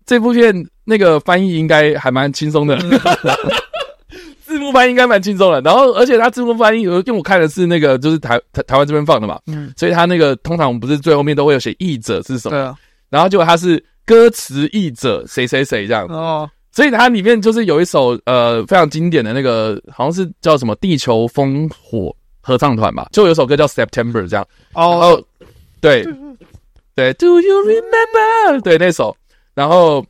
[0.06, 2.78] 这部片那个翻译应该还蛮轻松的。
[4.50, 12.76] 字幕翻译应该蛮轻松的，然后而且他字幕翻译，因为我看的是那个就是台台台湾这边放的嘛，嗯，所以他那个通常我们不是最后面都会有写译者是什么，
[13.08, 24.44] 然后结果他是歌词译者谁谁谁这样哦，所以它里面就是有一首呃非常经典的那个好像是叫什么地球烽火合唱团吧，就有首歌叫 September 这样。
[24.74, 25.22] 哦，
[25.80, 26.04] 对
[26.96, 28.60] 对，Do you remember？
[28.62, 29.16] 对那首，
[29.54, 30.04] 然后。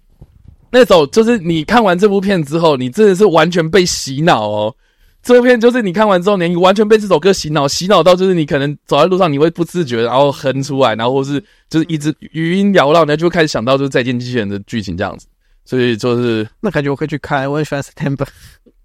[0.72, 4.74] 那首就是你看完这部片之后，你真的是完全被洗脑哦。
[5.22, 15.26] 这部片就是你看完之后，你完全被这首歌洗脑，洗脑到就是你可能走在路上，你会不自觉然后哼出来，然后或是就是一直余音缭绕，然后就开始想到就是再见机器人的剧情这样子。
[15.64, 18.26] 所以就是那感觉我可以去看，我很喜欢 September。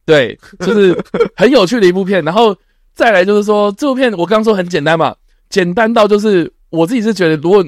[0.05, 0.97] 对，就是
[1.35, 2.23] 很有趣的一部片。
[2.25, 2.55] 然后
[2.93, 5.15] 再来就是说，这部片我刚刚说很简单嘛，
[5.49, 7.63] 简单到就是我自己是觉得如果。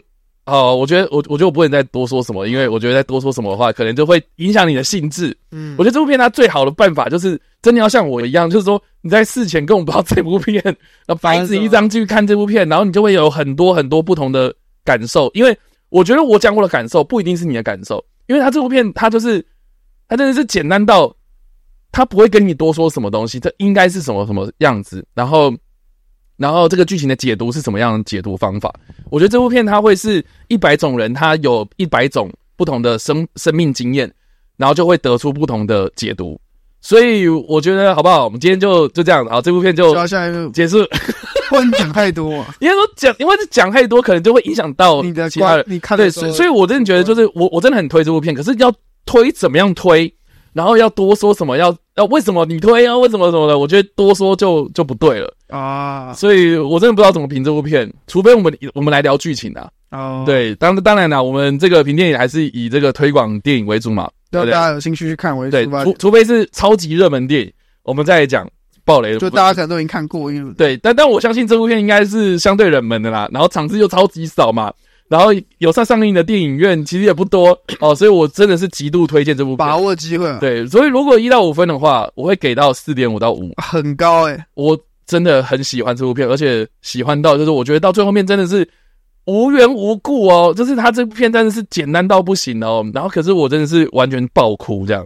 [0.48, 5.38] 哦，我觉得我我觉得我不能再多说什么，因为我觉得再多说什么的话，可能就会影响你的兴致。
[5.52, 14.56] 嗯，我觉得这部片它最好的办法就是真的要像我一样，就是说你在事前根本不知道这部片，然后白纸一张继续看这部片，然后你就会有很多很多不同的
[14.86, 15.30] 感受。
[15.34, 15.56] 因为
[15.90, 19.46] 我觉得我讲过的感受不一定是你的感受，因为它这部片它就是
[20.08, 21.14] 它真的是简单到
[21.92, 25.54] 它不会跟你多说什么东西，这应该是什么什么样子，然后。
[26.38, 28.74] 然后这个剧情的解读是什么样的解读方法？
[29.10, 34.12] 我觉得这部片它会是一百种人，他有一百种不同的生生命经验，
[34.56, 36.40] 然后就会得出不同的解读。
[36.80, 38.26] 所以我觉得好不好？
[38.26, 39.94] 我们今天就就这样，好，这部片就
[40.54, 40.86] 结束。
[41.50, 45.64] 不能讲太多， 因为说讲，因为讲太多，可能就会影响到你的其他人。
[45.66, 48.36] 你看对，所以，我真的觉得，就是我，我真的很推这部片。
[48.36, 48.70] 可是要
[49.06, 50.14] 推怎么样推，
[50.52, 52.98] 然后要多说什么，要要为什么你推啊？
[52.98, 53.60] 为什么什么的？
[53.60, 56.14] 我觉得多说就就不对了啊。
[56.14, 59.70] 所以我真的不知道怎么评这部片，除非我们我们来聊剧情啊。
[59.92, 64.10] 哦，对，当当然啦，我们这个评电影还是以这个推广电影为主嘛。
[64.32, 65.52] 对，大家有兴趣去看为主。
[65.52, 67.52] 对，除除非是超级热门电影，
[67.84, 68.48] 我们再来讲。
[68.86, 74.72] 暴雷，就大家可能都已经看过，因为对，但但我相信这部片应该是相对冷门的啦，然后场次又超级少嘛，
[75.10, 75.28] 然后
[75.60, 80.38] 有上上映的电影院其实也不多哦，所以我真的是极度推荐这部片，把握机会。
[80.40, 88.68] 对，所以如果一到五分的话，我会给到四点五到五，很高诶、欸、我真的很喜欢这部片，而且喜欢到就是我觉得到最后面真的是
[89.26, 95.06] 无缘无故哦，就是他这部片真的是简单到不行哦，然后可是我真的是完全爆哭这样。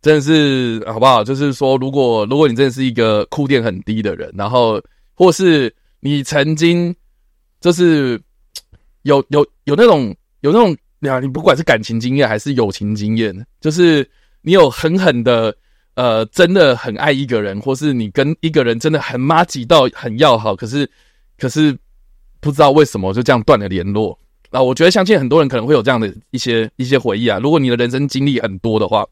[0.00, 1.24] 真的是好不好？
[1.24, 4.80] 就是说，如果如果你真的是一个哭点很低的人，然后
[5.12, 6.94] 或是你曾经
[7.60, 8.18] 就是
[9.08, 10.76] 有有有那种有那种
[11.10, 14.08] 啊，你不管是感情经验还是友情经验，就是
[14.42, 15.54] 你有狠狠的
[15.94, 20.88] 呃，真的很爱一个人，或是你跟一个人真的很麻吉到很要好，可是
[21.38, 21.76] 可是
[22.40, 24.18] 不知道为什么就这样断了联络
[24.50, 24.62] 啊！
[24.62, 27.38] 我觉得相信很多人可能会有这样的一些一些回忆啊。
[27.42, 29.04] 如果你的人生经历很多的话。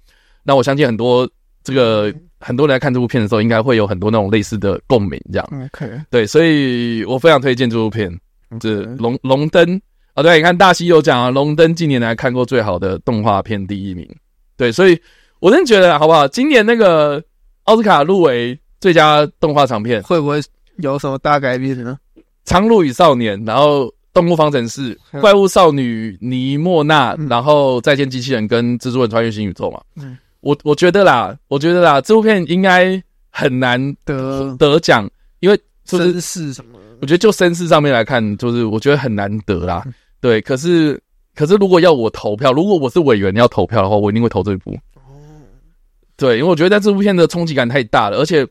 [0.49, 1.29] 那我相信很多
[1.65, 5.69] 这个很多人在看这部片的时候，应该会有很多那种类似的共鸣，这样。
[5.73, 8.17] OK，对，所以我非常推荐这部片。
[8.61, 9.81] 这龙龙灯
[10.15, 14.09] 啊，对，你看大西有讲啊，龙灯近年来看过最好的动画片第一名。
[14.57, 14.99] 对，所以
[15.41, 16.27] 我真觉得好不好？
[16.29, 17.23] 今年那个
[17.65, 20.41] 奥斯卡入围最佳动画长片，会不会
[20.79, 21.99] 有什么大改变呢？
[22.45, 29.81] 《苍鹭与少年》，然后《动物方程式》，《怪物少女尼莫娜》，然后《再见机器人》跟《蜘蛛人穿越新宇宙》嘛。
[29.97, 30.17] 嗯。
[30.41, 36.79] 我我觉得啦，我觉得啦，这部片应该很难得得奖，因为真是什么？
[37.01, 39.85] 我觉得就声势上面来看，就是我觉得很难得啦。
[40.21, 41.01] 对，可是
[41.35, 44.73] 可是如果要我投票，如果我是委员要投票的话，我一定会投这一部。
[44.95, 45.01] 哦，
[46.17, 48.47] 对，因为我觉得在这部片的冲击感太大了，而且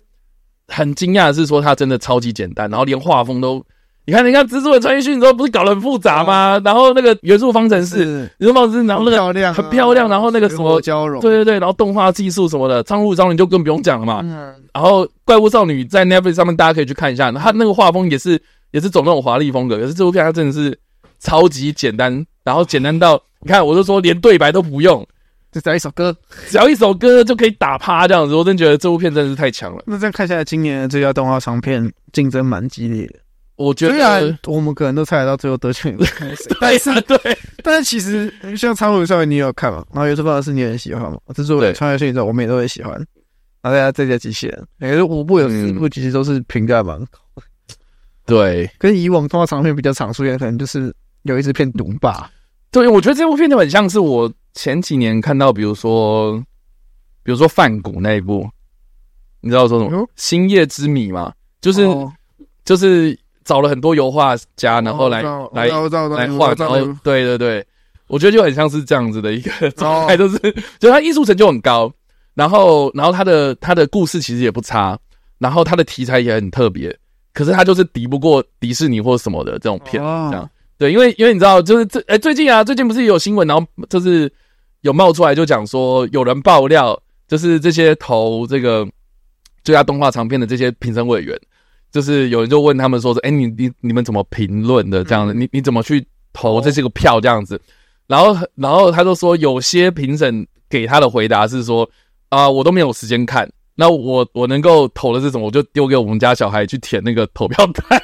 [0.67, 3.65] 很惊讶的是说它真的超级简单，然后连画风都。
[4.07, 6.61] 你看，你看，蜘蛛人穿越新宇宙不是搞得很复杂吗？
[6.63, 14.21] 然后那个元素方程式，元素方程式，然后那个很漂亮，然后那个什么交融，对对对，然后动画技术什么的，苍鹭少女就更不用讲了嘛。
[14.23, 18.39] 嗯然后怪物少女在 Netflix 上面大家可以去看一下，它那个画风也是
[18.71, 19.77] 也是走那种华丽风格。
[19.77, 20.77] 可是这部片它真的是
[21.17, 25.07] 超级简单，然后简单到 你看，我就说连对白都不用，
[25.49, 26.13] 就只要一首歌，
[26.49, 28.35] 只要一首歌就可以打趴这样子。
[28.35, 29.81] 我真觉得这部片真的是太强了。
[29.87, 33.15] 那这样看下来，今年的最佳动画长片竞争蛮激烈的。
[33.57, 37.17] 我觉得虽然我们可能都猜得到最后得奖的是 但是对，
[37.63, 39.85] 但是其实像《苍鹭与少年》你也有看嘛？
[39.93, 41.17] 然后《元素方程式》你也很喜欢嘛？
[41.33, 42.93] 这是我穿越新宇宙我们也都很喜欢。
[43.61, 47.19] 然后大家再加机器人，哎、欸，五部有四部其实都是评价蛮高。
[48.25, 52.29] 对，跟以往动画长片比较常出现，可能就是有一支片独霸。
[52.71, 56.37] 对，我觉得这部片就很像是我前几年看到，比如说，
[57.23, 58.45] 比如说《范谷》那一部，
[59.39, 60.01] 你知道我说什么？
[60.17, 62.11] 《星夜之谜》嘛，就是、哦、
[62.65, 63.17] 就是。
[63.45, 65.21] 找了很多油画家，然后来
[65.53, 67.65] 来来画，然后对对对，
[68.07, 70.37] 我觉得就很像是这样子的一个 状态，就是
[70.79, 71.89] 就他艺术成就很高，
[72.33, 74.97] 然后然后他的他的故事其实也不差，
[75.37, 76.93] 然后他的题材也很特别，
[77.33, 84.29] 可是他就是敌不过迪士尼或什么的这种片，这样对，因为因为你知道，就是这哎最近啊，最近不是有新闻，然后就是
[84.81, 88.87] 有冒出来就讲说有人爆料，就是这些投这个
[89.63, 91.39] 最佳动画长片的这些评审委员。
[91.95, 95.33] 就是有人就问他们说是，哎，你你你们怎么评论的这样子？
[95.33, 97.57] 你你怎么去投这些个票这样子？
[98.05, 101.89] 然后然后他就说，有些评审给他的回答是说，
[102.27, 105.45] 啊，我都没有时间看，那我我能够投的是什么？
[105.45, 108.03] 我就丢给我们家小孩去填那个投票单，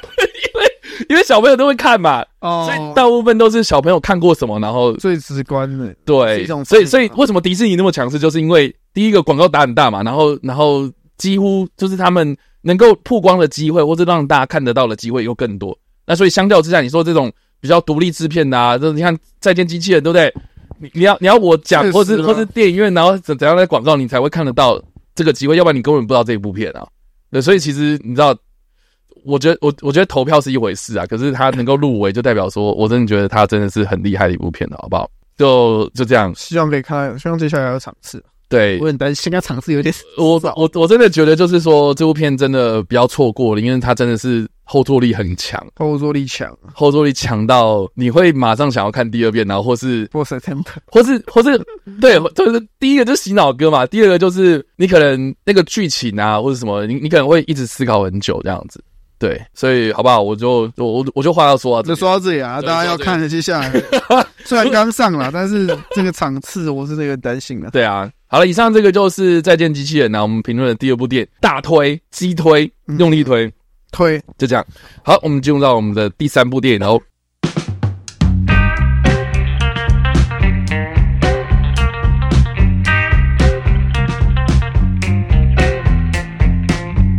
[0.54, 8.18] 因为因为小朋友都会看嘛，哦，所以大部分都是小朋友看过什么，然后最直观的，对，所以所以为什么迪士尼那么强势？
[8.18, 12.34] 就是因为第一个广告打很大嘛，然后然后几乎就是他们。
[12.62, 15.76] 能够曝光的机会，或者让大家看得到的机会又更多。
[16.06, 20.32] 那所以相较之下，你说这种比较独立制片的啊，就是你看《再见机器人》，对不对？
[20.78, 24.82] 你你要你要我讲，或是或是电影院，然后怎怎样来广告，你才会看得到
[25.14, 26.84] 这个机会，要不然你根本不知道这一部片啊。
[27.30, 28.36] 对，所以其实你知道，
[29.24, 35.08] 我觉得我我觉得投票是一回事啊，可是他能够入围，就代表说我真的觉得他真的是很厉害的一部片了，好不好？
[35.36, 38.22] 就就这样，希望可以看，希望接下来有场次。
[38.52, 40.00] 对，我很担心，现在场次有点少。
[40.18, 50.38] 我我我真的觉得，就是说这部片真的不要错过了，因为它真的是后坐力很强，后坐力强，后坐力强到你会马上想要看第二遍，然后或是或是
[50.86, 51.58] 或是或是
[52.00, 58.82] 对，就是第一个就是洗脑歌嘛，第二个就是你可能那个剧情啊或者什么，你你可能会一直思考很久这样子。
[59.18, 60.20] 对，所以好不好？
[60.20, 63.72] 我就我我我就话要说啊，就说到这里啊，大家要看接下来，
[64.44, 67.70] 虽然刚上了，但是这个场次我是这个担心的。
[67.70, 73.52] 对啊，好了，以上这个就是再见机器人呢，我们评论的第二部电影，大推，激推，用力推，
[73.90, 74.66] 推，就这样。
[75.04, 76.98] 好，我们进入到我们的第三部电影，然后。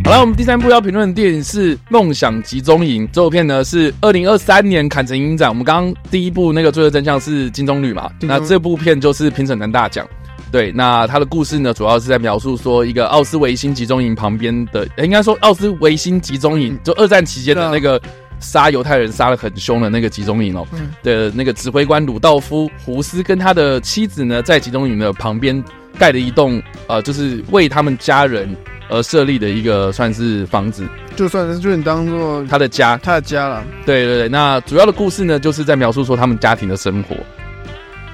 [0.05, 3.07] 好，我们第三部要评论的电影是《梦想集中营》。
[3.11, 5.47] 这部片呢是二零二三年坎城影展。
[5.47, 8.11] 我们刚刚第一部那个《罪恶真相》是金棕榈嘛？
[8.22, 10.07] 那这部片就是评审团大奖。
[10.54, 17.99] 对，那他的故事呢，主要是在描述说一个奥斯维辛集中营旁边的，应该说奥斯维辛集中营，就二战期间的那个
[18.39, 20.64] 杀犹太人杀的很凶的那个集中营哦。
[21.01, 25.62] 的那个指挥官鲁道夫·胡斯跟他的妻子呢，在集中营的旁边
[25.97, 28.56] 盖了一栋呃，就是为他们家人。
[28.89, 30.86] 而设立的一个算是房子，
[31.16, 33.64] 就算是就你当做他的家，他的家了。
[33.86, 37.16] 对对对，那主要的故事呢，就是在描述说他们家庭的生活。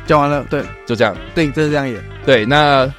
[0.09, 2.03] 讲完了，对，就这样，对，就是这样演。
[2.25, 2.91] 对，那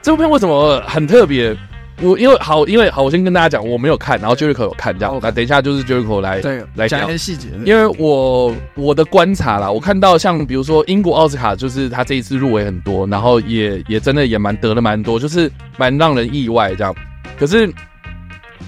[0.00, 1.54] 这部片为什么很特别？
[2.00, 5.20] 我因为好，因为好，我先跟大家讲，我没有看，然后 Jericho 有看，这样。
[5.20, 16.94] 那等一下就是 Jericho 来对来讲一些细节，因为我我的观察啦，我看到像比如说英国奥斯卡，就是他这一次入围很多，然后也也真的也蛮得了蛮多，就是蛮让人意外这样。
[17.38, 17.66] 可是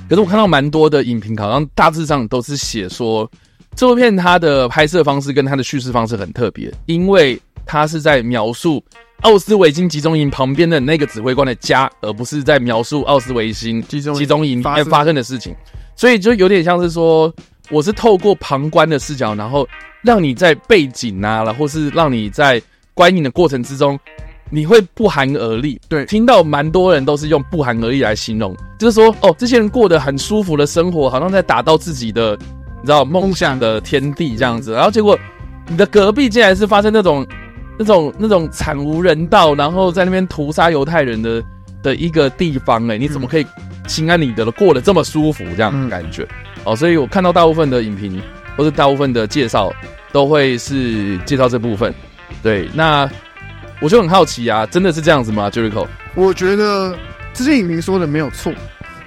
[0.06, 3.26] 可是我看到蛮多的影评，好像大致上都是写说
[3.74, 8.82] 这部片它的拍摄方式跟它的叙事方式很特别，因为它是在描述。
[9.22, 15.54] 奥斯维辛集中营旁边的那个指挥官的家，而不是在描述奥斯维辛集中集中营里面发生的事情，
[15.94, 17.32] 所以就有点像是说，
[17.70, 19.64] 我是透过旁观的视角，然后
[20.02, 22.60] 让你在背景啊，然后是让你在
[22.94, 23.96] 观影的过程之中，
[24.50, 25.80] 你会不寒而栗。
[25.88, 32.36] 对，听到蛮多人都是用不寒而栗来形容，就是说，哦，这些人过得很舒服的生活，好像在打到自己的，
[32.82, 35.18] 你知道梦想的天地这样子，然后结果
[35.68, 37.26] 你的隔壁竟然是发生那种。
[37.78, 41.42] 那种那种惨无人道，然后在那边屠杀犹太人的
[41.82, 43.46] 的一个地方，哎，你怎么可以
[43.88, 45.42] 心安理得的过得这么舒服？
[45.56, 46.28] 这样感觉，
[46.64, 48.20] 哦，所以我看到大部分的影评
[48.58, 49.72] 或者大部分的介绍
[50.12, 51.92] 都会是介绍这部分。
[52.42, 53.10] 对，那
[53.80, 56.94] 我就很好奇啊，真的是这样子吗 j e r i c o 我觉得
[57.32, 58.52] 这些影评说的没有错。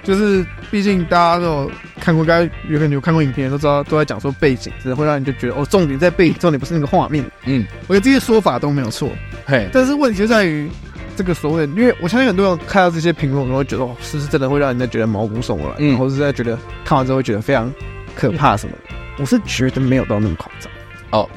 [0.06, 7.28] 就是，毕竟大家都有看过，该有可能有看过影片，都知道都在讲说背景，真的会让你就觉得哦，重点在背景，重点不是那个画面。
[7.44, 9.10] 嗯，我觉得这些说法都没有错。
[9.44, 10.70] 嘿，但是问题就在于
[11.16, 17.72] 这个所谓的，因为我相信很多人看到这些评论，都会觉得哦，是不是真的会让人家觉得毛骨悚然，嗯，或者是在觉得看完之后会觉得非常
[18.14, 18.94] 可怕什么的。
[19.18, 20.70] 我是觉得没有到那么夸张。
[21.10, 21.28] 哦，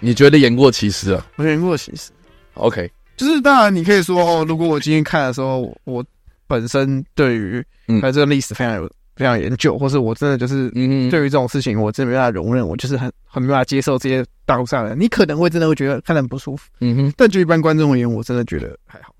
[0.00, 1.24] 你觉得言过其实啊？
[1.36, 2.10] 我觉得言过其实。
[2.54, 6.04] OK，就是当然你可以说哦，如果我今天看的时候，我。
[6.46, 15.00] 本身对于嗯，这个历史非常有非常研究，或是我真的就是嗯，对于这种事情，我真的没办法容忍，我就是很很没办法接受这些大陆上的人。
[15.00, 17.12] 你可能会真的会觉得看得很不舒服，嗯哼。
[17.16, 19.14] 但就一般观众而言，我真的觉得还好。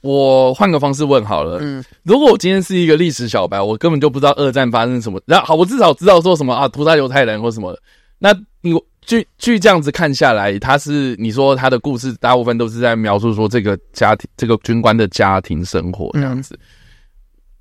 [0.00, 7.82] 我换个方式问好了，嗯，如果我今天是一个历史小白，我根本就不知道二战发生什么，然后好，我至少知道说什么啊，屠杀犹太人或什么的。
[8.20, 8.72] 那你
[9.08, 16.54] 据据这样子看下来，他是你说他的故事大部分都是在描述说这个家庭这个军官的家庭生活这样子。
[16.56, 16.60] 嗯、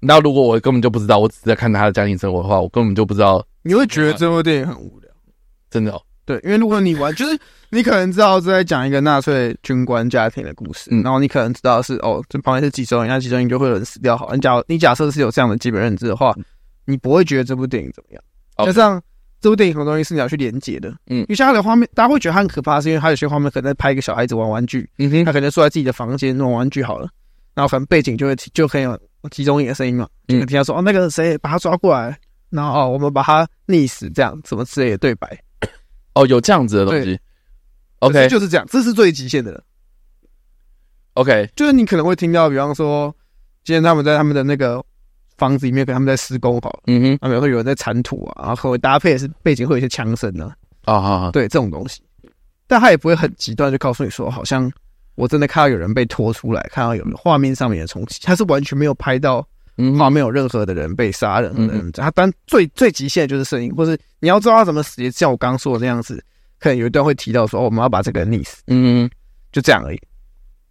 [0.02, 3.42] 那如果我根本就不知道，我只是在看他的家庭生活的话，我根本就不知道。
[3.64, 5.10] 你会觉得这部电影很无聊，
[5.72, 6.02] 真的哦。
[6.26, 7.40] 对，因为如果你玩，就是
[7.70, 14.18] 你可能知道是在讲一个纳粹军官家庭的故事，嗯，然后你可能知道是哦，这旁边是集中营，那集中营就会有人死掉。
[14.18, 16.36] 好，你假你假设是有这样的基本认知的话，
[16.84, 18.22] 你不会觉得这部电影怎么样。
[18.66, 19.02] 加上。
[19.40, 27.08] 这部电影很多东西是你要去连接的，嗯，因为像它的画面，大家会觉得它很可怕，是因为它有些画面可能在拍一个小孩子玩玩具，嗯哼，他可能坐在自己的房间玩玩具好了，
[27.54, 32.18] 然后可能背景就会就可以有集中营的声音嘛，就听他说、嗯、哦那个谁把他抓过来，
[32.50, 35.40] 然后哦我们把他溺死这样，什么之类的对白，
[36.16, 37.20] 哦有这样子的东西
[38.00, 38.28] ，OK。
[38.30, 39.64] 就是这样，这是最极限的了
[41.14, 41.48] ，OK。
[41.56, 43.16] 就是你可能会听到，比方说
[43.64, 44.84] 今天他们在他们的那个。
[45.38, 50.52] 房子里面，可能他们在施工好，嗯哼，那比如说有人在铲土啊，然后搭配的是背景会有一些枪声呢，
[50.86, 52.02] 啊哈哈，对这种东西，
[52.68, 54.72] 但他也不会很极端，就告诉你说，好像
[55.16, 59.48] 我真的看到有人被拖出来，看到有画面上面的冲击，他是完全没有拍到
[59.98, 66.24] 画面有任何的人被杀人，嗯，他当最最极限的就是声音，或是你要知道他怎么死，像我刚刚说的那样子，
[66.60, 69.08] 可能有一段会提到说，哦，我们要把这个人溺死，嗯，
[69.52, 70.02] 就这样而已。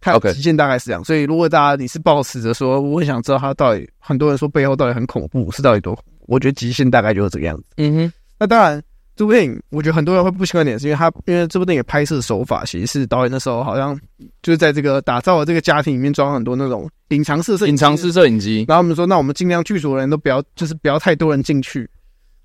[0.05, 6.25] OK，极限大概是这样，所以如果大家你是抱持着说，我很想知道它到底，很多人说背后到底很恐怖，是到底多恐怖？
[6.27, 7.63] 我觉得极限大概就是这个样子。
[7.77, 8.81] 嗯哼，那当然。
[9.15, 13.99] 这部电影，我觉得很多人会不喜欢点，是因为他因为这部电影拍摄手法其实是导演那时候好像
[14.43, 21.89] 就是在这个打造的这个家庭里面装很多那种隐藏式摄影隐藏式摄影机，然后我们说，那我们尽量剧组的人都不要，就是不要太多人进去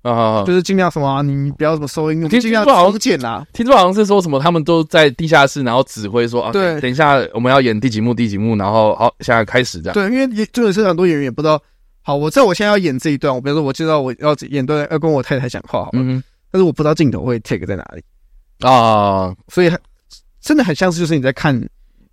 [0.03, 9.93] 啊，就是尽量什么、啊，你不要什么收音，听说好像见啦，听说好像是说什么他们都在地下室，然后指挥说啊，对，等一下我们要演第几幕第几幕，然后好现在开始这样。
[9.93, 11.59] 对，因为也真的是很多演员也不知道，
[12.01, 15.99] 好，我知道我现在要演这一段，我比如说我知道我要演段要跟我太太讲话，好吧。
[16.01, 18.03] 嗯但是我不知道镜头会 take 在哪里。
[18.59, 19.71] 啊，所以
[20.39, 21.59] 真的很像是就是你在看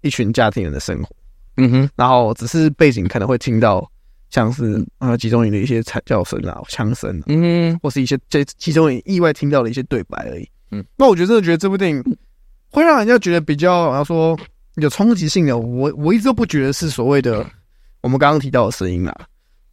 [0.00, 1.08] 一群家庭人的生活，
[1.58, 3.86] 嗯哼，然后只是背景可能会听到
[4.30, 12.02] 像是啊集中营的一些惨叫声啊、枪声，嗯，或是一些这集中营意外听到的一些对白而已，嗯，那我觉得真的觉得这部电影
[12.70, 14.38] 会让人家觉得比较好像说
[14.76, 17.44] 有冲击性的，我我一直都不觉得是所谓的
[18.00, 19.14] 我们刚刚提到的声音啦。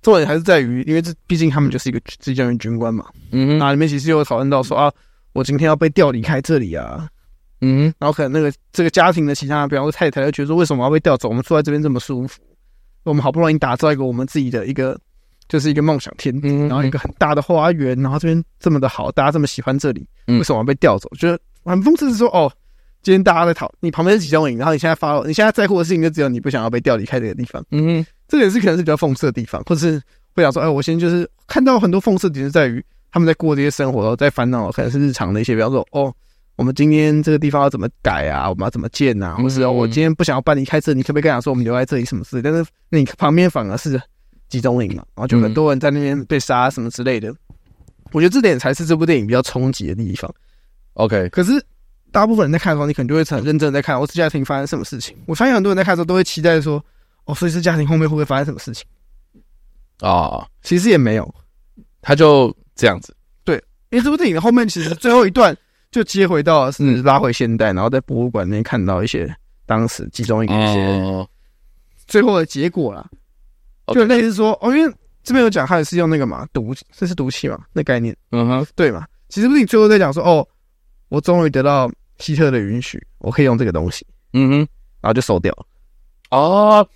[0.01, 3.05] 重点还是在于，因为这毕竟他们就是一个志愿军军官嘛。
[3.31, 4.91] 嗯哼，那里面其实有讨论到说啊，
[5.33, 7.09] 我今天要被调离开这里啊。
[7.61, 11.27] 嗯，然后可能那个这个家庭的其他，比方说太太，就觉得说为什么要被调走？
[11.27, 12.39] 我们住在这边这么舒服，
[13.09, 14.99] 我们好不容易打造一个我们自己的一个，
[15.47, 21.09] 就是一个梦想天地，然后一个很大的花园，然后这边这么的好，大家这么喜欢这里，为什么要被调走？
[21.17, 22.51] 觉得很讽刺是说哦，
[23.01, 27.63] 今天大家在讨你旁边是集中营，然后你现在发，你现在在乎的事情就只有你不想要被调离开这个地方。
[27.71, 28.05] 嗯哼。
[28.27, 30.01] 这个也是可能是比较讽刺的地方，或者是
[30.35, 36.13] 会想说，哎，我现在就是看到很多讽刺点是在于他们在过这些生活，在烦恼可能是日常的一些，比方说，哦，
[36.57, 38.49] 我们今天这个地方要怎么改啊？
[38.49, 39.35] 我们要怎么建啊？
[39.35, 42.41] 或是我今天不想要搬离开这，你可不可以跟他说我们留在这里什么事？
[42.41, 44.01] 但是你旁边反而是
[44.49, 47.33] 集中营嘛，然后就很多人在那边被杀什么之类的。
[48.11, 50.29] 我觉得这点才是这部电影比较冲击的地方。
[50.93, 51.63] OK，可是
[52.11, 55.15] 大部分人在看的时候，你可能就会很认真在看，我这家庭发生什么事情？
[55.25, 56.83] 我相信很多人在看的时候都会期待说。
[57.25, 58.85] 哦，所以是家庭后面会不会发生什么事情
[59.99, 60.47] 啊？
[60.63, 61.35] 其实也没有，
[62.01, 63.13] 他就这样子。
[63.43, 65.53] 对，因为这部电影的后面其实最后一段
[65.91, 69.33] 就接回到是拉回现代，然后在博物馆里面看到一些
[69.65, 71.27] 当时集中营一些
[72.07, 73.09] 最后的结果啦。
[73.87, 78.15] 就类似说，哦，因为这边有讲，他也是用那个嘛毒，这是毒气嘛，那概念。
[78.31, 79.05] 嗯哼，对嘛。
[79.29, 80.47] 其实不是你最后在讲说，哦，
[81.09, 84.05] 我终于得到希特的允许，我可以用这个东西。
[84.33, 84.57] 嗯哼，
[84.99, 85.65] 然后就收掉了。
[86.31, 86.87] 哦。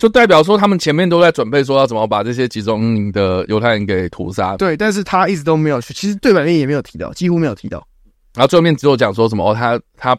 [0.00, 4.56] 就代表说，他们前面都在准备说要怎么把这些集中营的犹太人给屠杀。
[4.56, 7.86] 对，但是他一直都没有去，其实对白面也没有提到，几乎没有提到。
[8.34, 10.16] 然后最后面只有讲说什么哦，他他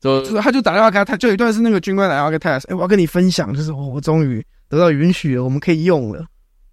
[0.00, 6.24] 就就他就打电话给他，他就有一段是那个军官打电话给太太说，哎，我要跟你分享，就是我终于得到允许了，我们可以用了。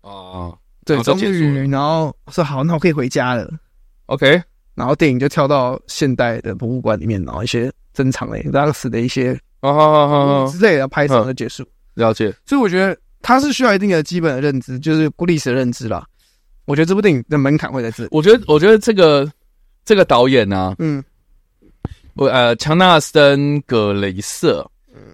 [0.02, 0.56] 哦，
[0.86, 3.50] 对，终于，然后说好，那我可以回家了。
[4.06, 4.40] OK，
[4.76, 9.32] 然后电影就跳到现代的博物馆里面，然后一些珍藏的当时的一些
[9.62, 11.66] 哦好好好之类的拍摄就结束。
[11.96, 16.06] 了解，所以我觉得他是需要一定的基本的认知，就是历史的认知啦。
[16.66, 18.10] 我觉得这部电影的门槛会在这里。
[18.12, 19.30] 我觉得，我觉得这个
[19.84, 21.04] 这个导演呢、啊，嗯，
[22.14, 24.66] 我呃，强纳森·葛雷瑟，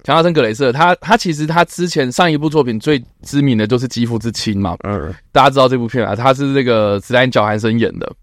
[0.03, 8.13] 强纳森·葛雷瑟，他他其实他之前上一部作品最知名的就是《肌肤之亲》嘛，嗯，大家知道这部片啊，他是这个史丹·乔韩森演的，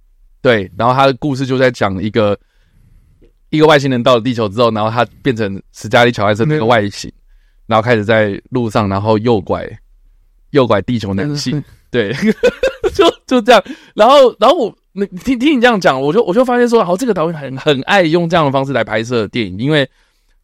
[0.42, 2.38] 对，然后他的故事就在讲一个
[3.50, 7.10] 一个外星人到了地球之后，然后他变成史嘉丽·乔韩森那个外形。
[7.66, 9.66] 然后开始在路上，然后诱拐，
[10.50, 12.12] 诱拐地球男性，对，
[12.94, 13.64] 就就这样。
[13.94, 19.88] 然后，然后我，你听听你这样讲，我就我就发现说，好，这个导演很很爱用这样的方式来拍摄电影，因为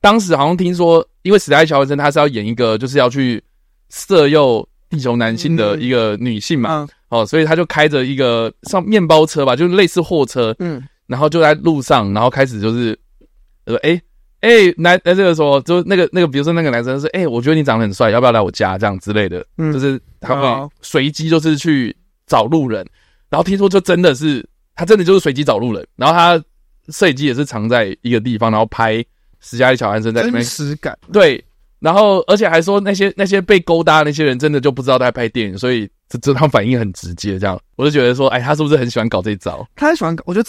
[0.00, 3.42] 当时好像听说，因为史黛乔文森他是要演一个就是要去
[3.90, 12.98] 色诱地球男性的一个女性嘛，哦，所以他就开着一个像面包车吧，就是类似货车，嗯，然后就在路上，然后开始就是，
[13.66, 14.00] 呃，哎。
[14.40, 21.94] 哎、欸，男，那，这个时候就那个那个，比如说那个男生是，哎、欸，我觉得你长得很帅，要不要来我家这样之类的，嗯，就是他会随机就是去
[22.26, 22.86] 找路人，
[23.28, 24.42] 然后听说就真的是
[24.74, 26.42] 他真的就是随机找路人，然后他
[26.88, 29.04] 摄影机也是藏在一个地方，然后拍
[29.40, 31.44] 史嘉丽乔韩森在里面，真实感，对，
[31.78, 39.68] 然后而且还说那些那些被勾搭的那些人真的就不知道在拍电影，所以这这他反应很直接，这样我就觉得说，哎，他是不是很喜欢搞这一招？
[39.76, 40.48] 他很喜欢搞，我觉得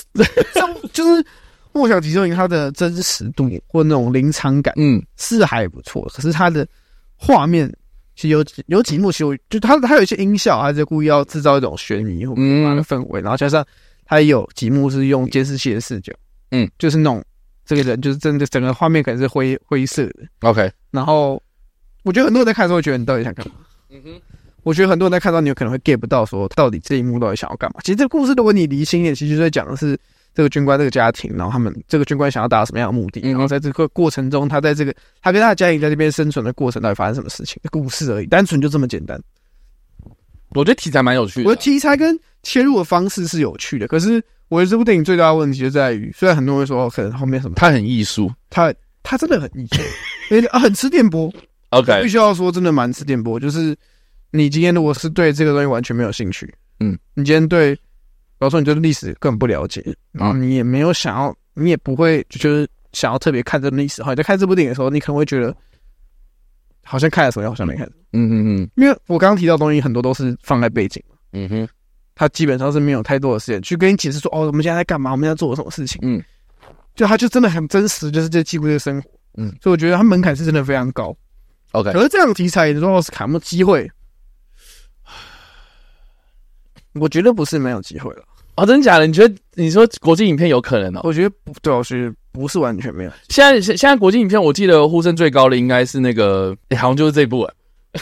[0.54, 1.22] 这样就是。
[1.74, 6.02] 《梦想集中营》它的真实度或那种临场感，嗯，是还不错。
[6.14, 6.68] 可是它的
[7.16, 7.74] 画面
[8.16, 13.22] 其实有有几幕，其实我就它它有一些音效，它就故意要制造一种悬疑或嗯的氛围。
[13.22, 13.66] 然后加上
[14.06, 16.14] 它也有几幕是用监视器的视角，
[16.52, 17.24] 嗯，就是那种
[17.66, 20.28] 这个人就是真的整个画面可能是灰灰色的。
[20.42, 21.42] OK，然后
[22.04, 23.54] 我觉得很多人在看的时候会觉得你到底想干嘛？
[23.90, 24.22] 嗯哼，
[24.64, 27.80] 我觉得很多人在看到你有可能会 get 不到说到底这一幕到底想要干嘛。
[27.84, 29.98] 其实这个故事如果你离心一点，其实就在讲的是。
[30.34, 33.20] 这个军官这个家庭，然后他们这个军官想要达到什么样的目的？
[33.32, 37.58] 然后在这个过程中，他在这个他跟他的家庭在这边生存的过程，到底发生什么事情？
[37.70, 39.22] 故事而已，单纯就这么简单。
[40.54, 41.50] 我觉得题材蛮有趣的。
[41.50, 48.74] 我的题材跟切入的方式是有趣的，可是我觉得这部电影最大的问题就在于，虽然很多人会说可能后面什么，它很艺术，它
[49.04, 49.82] 它真的很艺术，
[50.30, 51.34] 因为啊很吃电波。
[51.72, 53.74] OK，必须要说真的蛮吃电波，就是
[54.32, 57.80] 你今天如果是对这个东西完全没有兴趣，嗯，你今天对，
[58.42, 65.56] 比方说你对历史根本不了解，然后你也没有想要，你也不会就是想要特别看这个历史，哈，你在看这部电影的时候，你可能会觉得
[66.84, 71.00] 好像看了什么，好像没看，嗯嗯嗯，因为我刚刚提到的东西很多都是放在背景，
[71.34, 71.70] 嗯哼，
[72.16, 76.20] 他基本上是没有太多的时间去跟你解释说，哦，我们现在在干嘛，我们现在做了什么事情，嗯，
[76.96, 81.16] 就他就真的很真实，就是在记录这个生活，嗯，所以我觉得他门槛是真的非常高。
[81.74, 83.88] OK，可是这样题材，你说奥斯卡有没有机会？
[86.96, 88.24] 我觉得不是没有机会了。
[88.56, 89.08] 哦，真的假的？
[89.08, 91.02] 你觉得你说国际影片有可能哦？
[91.04, 93.12] 我觉得不对，我觉得不是完全没有。
[93.30, 97.48] 现在现现在国际影片，我记得呼声最高的应该是那个，哎，好像就是这部。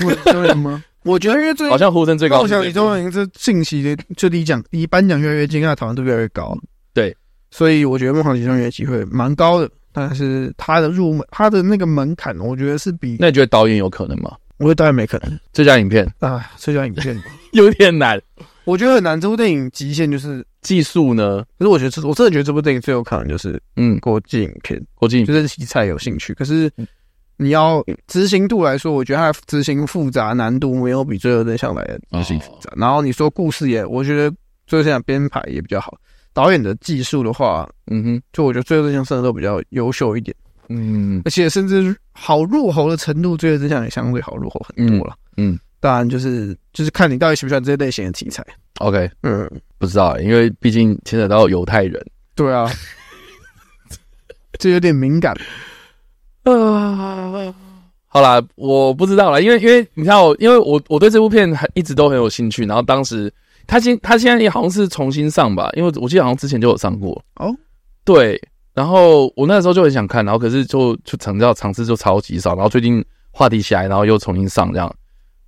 [0.06, 0.16] 为
[0.48, 0.84] 什么？
[1.06, 6.58] 我觉得因为最好像呼声最高，我想宇宙人这近期的就离奖离颁奖越来越近，啊，讨论度越来越高。
[6.94, 7.16] 对，
[7.52, 9.70] 所以我觉得梦想集中营的机会蛮高的。
[9.92, 13.18] 但是他的入门，他的那个门槛，我觉得是比……
[13.20, 14.36] 那你觉得导演有可能吗？
[14.58, 15.40] 我觉得导演没可能。
[15.52, 17.20] 最佳影片啊，最佳影片
[17.54, 18.22] 有点难，
[18.70, 19.20] 我觉得很难。
[19.20, 21.44] 这部电影极限就是技术呢。
[21.58, 26.34] 可是我觉得，我真的觉得这部电影最有可能就是嗯，国际影片，国际影片就是题材有兴趣。
[26.36, 26.72] 可是
[27.38, 32.72] 你要执行度来说，我觉得它执行复杂难度没有比《罪恶真相》来的执行复杂。
[32.76, 34.32] 然后你说故事也，我觉得
[34.68, 35.98] 《罪恶真相》编排也比较好。
[36.32, 40.36] 导演的技术的话，嗯哼，就我觉得《罪恶真相》甚至都比较优秀一点。
[40.70, 45.16] 嗯，而且甚至好入喉的程度，罪恶真相也相对好入喉很多了。
[45.38, 48.46] 嗯，当然就是就是看你到底喜不喜欢这些类型的题材。
[48.80, 52.06] OK，嗯，不知道，因为毕竟牵扯到犹太人。
[52.36, 52.70] 对啊，
[54.58, 55.36] 这有点敏感。
[56.44, 57.54] 啊，
[58.08, 62.66] 好啦，我不知道啦，因为因为你知道，因为我我对这部片很一直都很有兴趣。
[62.66, 63.32] 然后当时
[63.68, 67.22] 他现他现在也好像是重新上吧，因为我记得好像之前就有上过。
[67.36, 67.54] 哦，
[68.04, 68.42] 对。
[68.74, 74.96] 然后我那时候就很想看，然后可是就就成交场次就超级少，然后最近话题起来，然后又重新上这样，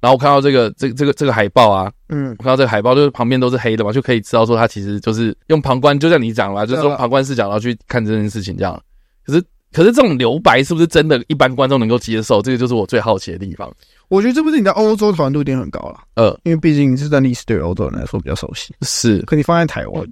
[0.01, 8.81] 然后我看到这个这个这个这个海报啊，嗯，我看到这个海报就是旁边都是黑的嘛，就可以知道说他其实就是用旁观，就像你讲了，就是用旁观视角然后去看这件事情这样。
[9.23, 9.41] 可是
[9.71, 12.41] 可是这种留白是不是真的一般观众能够接受？
[12.41, 13.71] 这个就是我最好奇的地方。
[14.09, 19.19] 我觉得这部电影在欧洲讨论度一定很高了，呃，因为毕竟这段历史对欧洲人来说比较熟悉，是。
[19.19, 20.05] 可你放在台湾。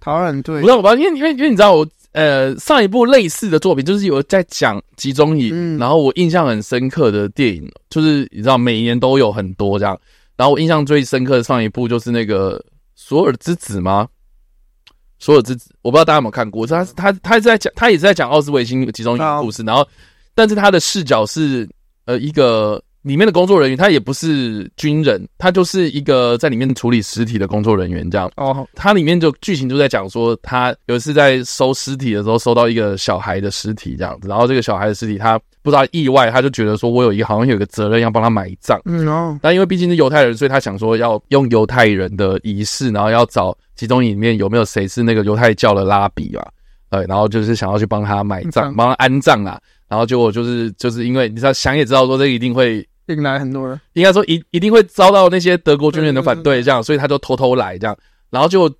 [0.00, 9.98] 台湾对，不是，我不知道，因为因为因为你知道我呃上一部类似的作品就是有在讲集中营，嗯、然后我印象很深刻的电影就是你知道每一年都有很多这样，
[10.36, 12.62] 然后我印象最深刻的上一部就是那个
[12.94, 14.08] 索尔之子吗？
[15.18, 19.86] 索尔之子，我不知道大家有没有看过，他他他是在讲他也是在讲奥斯维辛集中营的故事，然后
[20.34, 21.68] 但是他的视角是
[22.04, 22.82] 呃一个。
[23.02, 28.30] 里面的工作人员他也不是军人，他就是一个在里面处理尸体的工作人员这样。
[28.36, 38.78] 哦，他里面就剧情就在讲说，他有一次在收尸体的时候收到一个小孩的尸体这样子，然后这个小孩的尸体他不知道意外，他就觉得说我有一个好像有一个责任要帮他埋葬。
[38.84, 46.46] 嗯哦，但因为毕竟是犹太人，所以他想说要用犹太人的仪式，然后要找集中营里面有没有谁是那个犹太教的拉比啊？
[46.90, 49.58] 对，然后就是想要去帮他埋葬，帮他安葬啊。
[49.88, 52.86] 然后结果就是就是因为你知道想也知道说这一定会。
[53.14, 57.96] 引来很多人，应该说一一定会遭到那些德国军人的反对，这样，所以他就偷偷来这样，
[58.30, 58.72] 然后就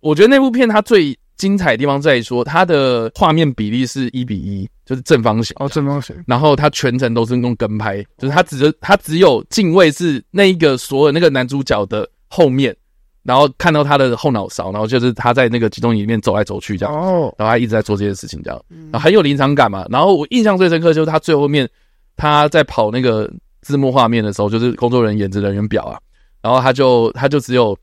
[0.00, 5.54] 我觉得那部片它最精彩的地方在于说，它的画面比例是一比一，就是正方形。
[5.58, 12.74] 哦，正方形，然后它全程都是用跟拍，就是它只它只有敬畏是那一个所有那个男主角的后面，
[13.22, 21.68] 然后看到他的后脑勺，然后就是他在那个集中营里面走来走去这样，哦，然后他一直在做这些事情这样，然后很有临场感嘛，然后我印象最深刻就是他最后面
[22.16, 23.30] 他在跑那个。
[23.66, 25.98] 字幕画面的时候，就是工作人员演职人员表啊，
[26.40, 27.76] 然后他就他就只有，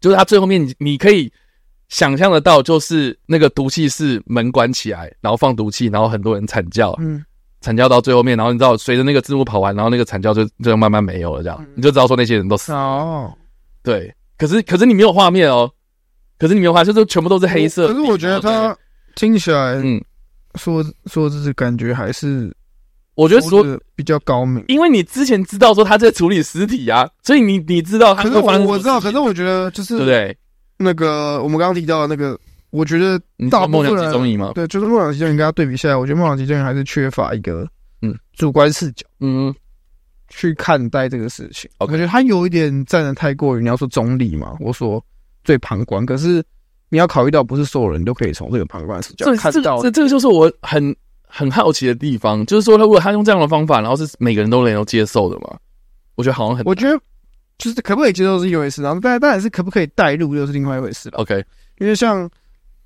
[0.00, 1.32] 就是他最后面你你可以
[1.88, 7.24] 想象得到，就是那个毒气室门关起来，然后放毒气，然后很多人惨叫，嗯，
[7.60, 12.78] 惨叫到最后面，然后你知道随着那个字幕跑完，然后那个惨叫就就慢慢没有了，这样你就知道说那些人都死了。
[12.78, 13.32] 哦，
[13.84, 15.70] 对，可是可是你没有画面哦，
[16.36, 17.86] 可是你没有画面，就是全部都是黑色。
[17.86, 18.76] 可是我觉得他
[19.14, 20.02] 听起来，嗯，
[20.56, 22.52] 说说这是感觉还是。
[23.16, 23.64] 我觉得说
[23.94, 28.22] 比较高明，因为你之前知道说他在处理尸体啊，所以你你知道他。
[28.22, 30.36] 可是我我知道，可是我觉得就是对不对？
[30.76, 32.38] 那个我们刚刚提到的那个，
[32.68, 33.18] 我觉得
[33.50, 34.52] 大部分人梦想集中营吗？
[34.54, 37.66] 对，就是梦想集中营跟他对比下来，我觉得梦想集中营还是缺乏一个
[38.02, 39.54] 嗯主观视角，嗯，
[40.28, 41.70] 去看待这个事情。
[41.78, 45.02] 我觉得他有一点站得太过于你要说中立嘛，我说
[45.42, 46.44] 最旁观，可是
[46.90, 49.80] 你要考虑到不是所有人都可以从这个旁观视角看到。
[49.80, 50.94] 这这个就是我很。
[51.26, 55.56] 很好奇的地方，就是说，他如果他用这样的方法，然后是每个人都能够接受的嘛？
[56.14, 56.64] 我觉得好像很……
[56.64, 56.98] 我觉得
[57.58, 61.18] 就是可不可以接受是一回事，然后当然当然是可不可以带入又是另外一回事了。
[61.18, 61.44] OK，
[61.78, 62.28] 因为像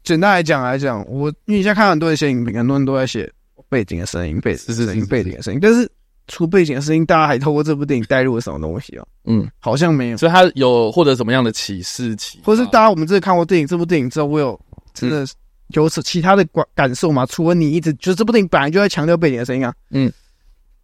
[0.03, 3.31] 简单来讲来讲，我因为你现在看很多人写影评，很多人都在写
[3.69, 5.91] 背景的声音，背景声音，背景的声音，但是
[6.27, 9.05] 除背景的声音，大家还透过这部电影带入了什么东西啊？
[9.25, 12.17] 嗯，好像没有，所以他有获得什么样的启示？
[12.17, 14.59] 启，或是大家我们这次看过电影，这部电影之后，我有
[14.95, 15.27] 真的
[15.73, 17.27] 有此其他的感感受嘛？
[17.27, 20.13] 除了你一直就是这部电影本来就在强调背景的声音啊，嗯。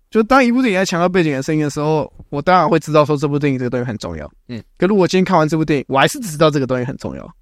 [0.09, 4.31] 就当一部电影在强调背景的声音的时候，我当然会知道说这部电影这个东西很重要。
[4.49, 7.37] 嗯，可如果今天看完这部电影，我还是只知道这个东西很重要，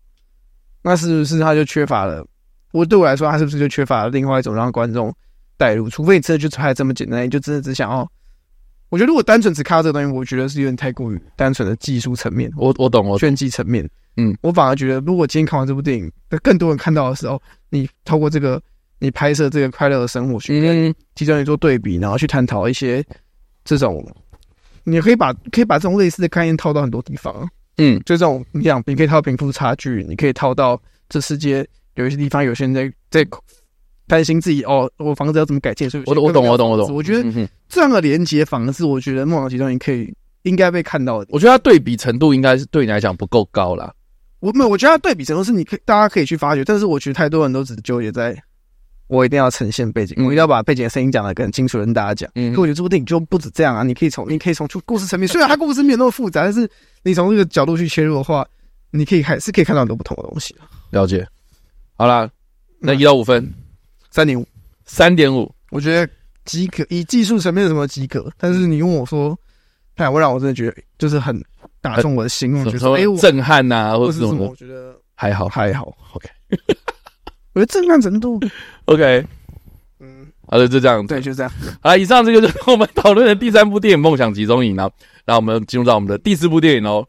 [0.82, 2.26] 那是不是他就缺乏了？
[2.72, 5.14] 我对我来说，他是不是就缺乏了另外一种让观众
[5.58, 5.90] 带入？
[5.90, 8.10] 除非你真的就拍这么简单，你就真的只想要。
[8.88, 12.50] 我觉得如果单纯只看到这个东西，我觉得是有点太过于单纯的技术层面。
[12.56, 13.88] 我我懂，我炫技层面。
[14.16, 18.60] 嗯，我反而觉得，如果今天看完这部电影，被更多人看到的时候，你透过这个。
[19.00, 23.04] 你拍摄这个快乐的生活，去跟其中人做对比，然后去探讨一些
[23.62, 24.02] 这种，
[24.84, 27.46] 你可以把可以把这种类似的概念套到很多地方。
[27.76, 30.80] 嗯，就这种你想，你可以套贫富差距，你可以套到
[31.10, 31.66] 这世界
[31.96, 33.26] 有一些地方，有些人在在
[34.06, 35.88] 担心自己哦，我房子要怎么改建？
[35.88, 36.94] 所以我我懂我懂我懂。
[36.94, 41.26] 我觉得这样的连接反而是我觉得《梦想集中营》可以应该被看到的。
[41.30, 43.92] 我觉得它对比程度应该是对你来讲不够高啦。
[44.40, 48.36] 我没有，我觉得它对比程度是你可以大家可以去发掘，但是我觉得太多人都只纠结在。
[49.06, 52.30] 我一定要呈现背景，我一定要把背景的声音讲得更清楚，跟大家讲。
[52.36, 53.82] 嗯，可我觉得这部电影就不止这样啊！
[53.82, 56.68] 你可以从，你可以从故事层面，虽然它故事没有那么复杂，但是
[57.02, 58.46] 你从这个角度去切入的话，
[58.90, 60.56] 你可以还是可以看到很多不同的东西。
[60.90, 61.24] 了解。
[61.96, 62.28] 好啦，
[62.80, 63.46] 那一到五分，
[64.14, 64.46] 三点五，
[64.84, 66.08] 三点五，我觉得
[66.44, 66.86] 及格。
[66.88, 68.30] 以技术层面什么及格？
[68.38, 69.36] 但是你问我说，
[69.96, 71.36] 哎，会让我真的觉得就是很
[71.80, 74.50] 打中我的心，我觉得哎，震撼呐，或者什么？
[74.50, 75.92] 我觉得还好，还好。
[76.12, 76.28] OK。
[77.54, 78.38] 我觉得震撼程度，
[78.86, 79.26] OK，
[79.98, 81.50] 嗯，好的，就这样，对，就这样。
[81.82, 84.88] 好，以上这个就是我们讨论的第三部电影《梦想集中营》了。
[85.24, 87.04] 然后我们进入到我们的第四部电影喽。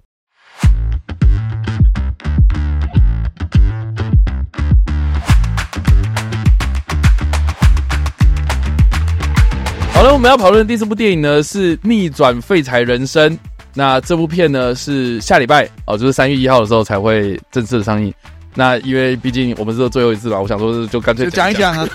[10.06, 13.28] 好了，我们要讨论的第四部电影呢是《逆转废柴人生》。
[13.74, 18.14] 那这部片呢是下礼拜哦，就是三月一号的时候才会正式的上映。
[18.54, 21.88] 那因为毕竟我们是最后一次吧，我想说就干脆讲一讲啊。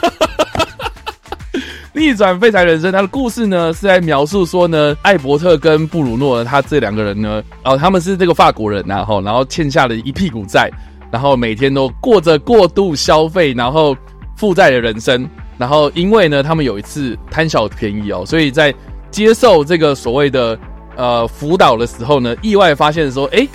[1.95, 10.69] 逆转废柴人生，他的故事呢是在描述说呢，艾伯特跟布鲁诺他这两个人呢，哦，他们是这个法国人然后然后欠下了一屁股债，
[11.13, 13.97] 然后每天都过着过度消费，然后
[14.37, 15.31] 负债的人生。
[15.61, 18.75] 然后因为呢，他们有一次贪小便宜哦，所以在
[19.13, 20.59] 接受这个所谓的
[20.97, 23.47] 呃辅导的时候呢，意外发现说，哎。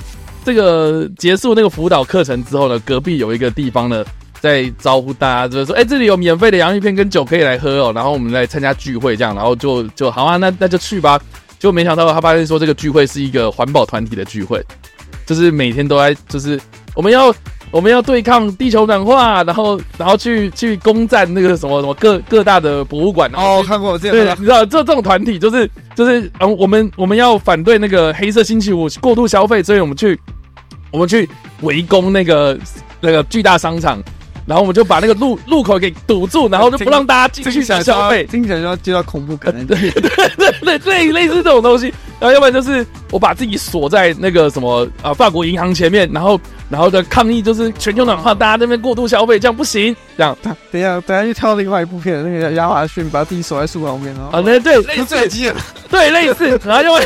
[0.46, 4.06] 这个结束那个辅导课程之后呢，隔壁有一个地方呢，
[4.40, 11.20] 在招呼大家，就是说，哎，这里有免费的洋芋片跟酒可以来喝哦，然后我们来参加聚会这样，然后就就好啊，那那就去吧。
[11.58, 14.64] 结果没想到他发现说，这个聚会是一个环保团体的聚会，
[15.26, 16.62] 就是每天都在，就是
[16.94, 17.34] 我们要。
[17.72, 23.30] 我们要对抗地球暖化，然后然后去去攻占那个什么什么各各大的博物馆。
[23.34, 24.16] 哦，看过这样。
[24.16, 30.20] 对，你知道这这种团体就是就是嗯，我们我们要反对那个黑色星期五过度消费，所以我们去
[30.92, 31.30] 我们去
[31.62, 32.58] 围攻那个
[33.02, 34.02] 那个巨大商场。
[34.48, 39.66] 然后我们就把那个路路口给堵住，然后就不让大家进去想消费， 听起来就要接到恐怖可能。
[39.66, 40.02] 对对
[40.38, 41.92] 对对，类类似这种东西。
[42.20, 46.40] 然后要不然就是我把自己锁在那个什么啊法国银行前面，然后
[46.70, 49.96] 然后的抗议就是全球暖化，大家那边过度消费，这样不行。
[50.18, 50.36] 这样，
[50.72, 54.30] 等一下等一下就跳到另外一部片，那个亚马逊把自己锁在树旁边哦。
[54.32, 55.54] 啊，对对，类似，
[55.90, 57.02] 对类似，然后就会。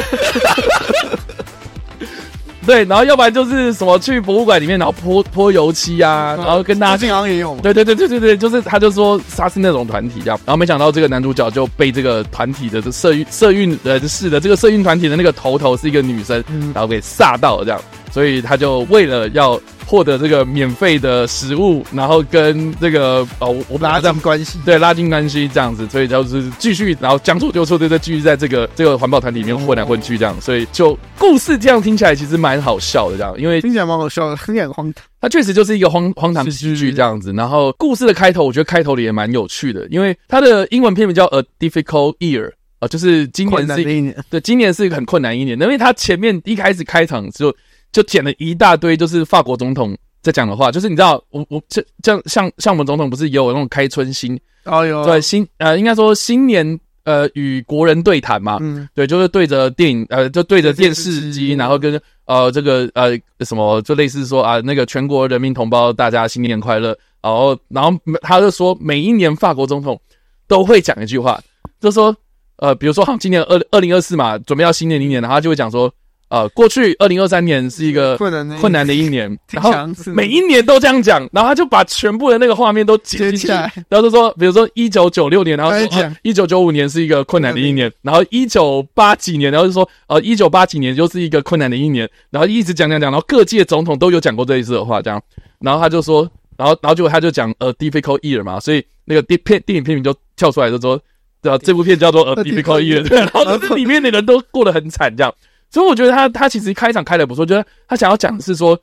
[2.67, 7.61] 对，然后要不然就是什么去博物馆里面，然后泼泼油漆啊，然后跟大家经常也有嘛。
[7.63, 17.81] 对对对对对对，就是他就说他是那种团体这样，然后没想到这个男主角就被这个团体的这社运社运人士的这个社运团体的那个头头是一个女生，然后给吓到了这样，
[18.11, 19.59] 所以他就为了要。
[19.89, 35.03] 获得这个免费的食物，然后跟这个哦，我拉近关系，对，拉近关系这样子，所以就是继续，然后将错就错，对对，继续在这个这个环保团体里面混来混去这样，所以就故事这样听起来其实蛮好笑的这样，因为听起来蛮好笑的，有点荒唐。
[35.19, 47.51] 它确实就是一个荒荒唐喜剧这样子，然后故事的开头，我觉得开头里也蛮有趣的，因为它的英文片名叫 A Difficult Year 啊，就是今年是一年，对，今年是一个很困难一年，因为它前面一开始开场就。
[47.91, 69.99] 就剪了一大堆，就是法国总统在讲的话，就是你知道，我我这这样像像我们总统不是也有那种开春新哦哟，对新呃应该说新年呃与国人对谈嘛，嗯，对，就是对着电影呃就对着电视机，然后跟呃这个呃什么就类似说啊那个全国人民同胞大家新年快乐，然后然后他就说每一年法国总统
[70.47, 71.41] 都会讲一句话，
[71.79, 72.15] 就说
[72.57, 75.91] 呃比如说今年二二零二四嘛，准备要新年一年，然后他就会讲说。
[76.29, 79.73] 呃，过去二零二三年是一个困难困难的一年， 然后
[80.13, 95.19] 每一年都这样讲，然后他就把全部的那个画面都接起来，然后就说，比如说一九九六年，然后说一九九五年是一个困难的一年，然后一九八几年，然后就说呃一九八几年又是一个困难的一年，然后一直讲讲讲，然后各界总统都有讲过这一次的话，这样，
[95.59, 101.01] 然后他就说，然后然后结果他就讲呃 difficult year 嘛，所以那个电片电影片名就跳出来就说，
[101.41, 101.57] 对吧？
[101.57, 105.33] 这部片叫做呃 difficult year，对，然后这 里面的人都过得很惨，这样。
[105.71, 108.79] 所以我觉得他他其实开场开的不错，就是他想要讲的是说，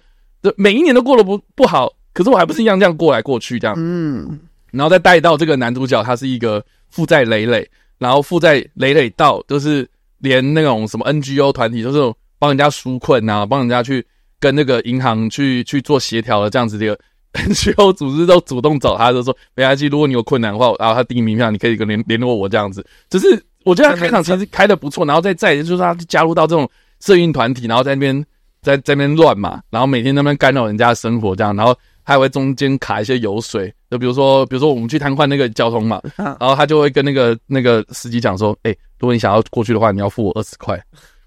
[0.57, 4.39] 每一年都过得不不好，可是我还不是一样这样过来过去这样，嗯，
[4.71, 7.69] 然后再带到这个男主角，他是一个负债累累，
[7.99, 14.07] 然后负债累累到就是连那种什么 NGO 团体，就是帮人家纾困啊，帮人家去
[14.39, 16.97] 跟那个银行去去做协调的这样子的
[17.33, 23.43] NGO 组织都主动找他，就说没关系，如果你有困难的话，然后他递名片，你可以联联络我这样子，只是。
[23.67, 28.25] 我觉得他开场其实开的不错，然后再再就是他加入到这种社运团体，然后在那边
[28.63, 40.81] 在在那边乱嘛，然后每天在那边干扰人家的生活这样，然后还会中间卡一些油水，就比如说比如说我们去瘫痪那个交通嘛， 然后他就会跟那个那个司机讲说，哎，如果你想要过去的话，你要付我二十块，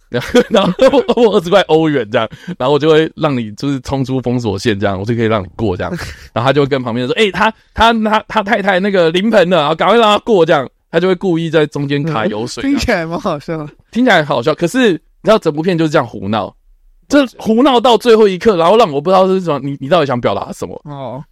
[0.10, 0.72] 然 后然后
[1.14, 2.28] 付我二十块欧元这样，
[2.58, 5.92] 然后我就会让你就是冲出封锁线这样，我就可以让你过这样，
[6.32, 10.68] 然后他就会跟旁边说，哎，他他他他太太那个临盆了，然后赶快让他过这样。
[10.92, 14.56] 他就会故意在中间卡油水，听起来蛮好笑，听起来好笑。
[14.56, 16.56] 可是你知道，整部片就是这样胡闹，
[17.08, 19.60] 这胡闹到最后一刻，然后让我不知道是什么。
[19.60, 20.82] 你你到底想表达什么？
[20.86, 21.24] 哦，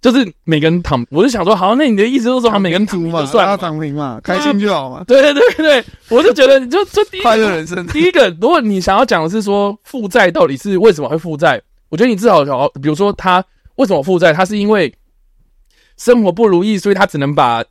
[0.00, 5.04] 就是每个人躺，我就想说，好，那你的意思就是说，每个人躺平就算了，躺平嘛，开心就好嘛。
[5.06, 7.86] 对 对对对，我就觉得，你就就第一快乐人生。
[7.88, 11.60] 第一个，如果你想要讲的是说负债到底是为什么会负债，
[11.90, 13.44] 我觉得你至少要，比如说他
[13.76, 14.92] 为什么负债，他是因为
[15.98, 17.62] 生活不如意，所以他只能把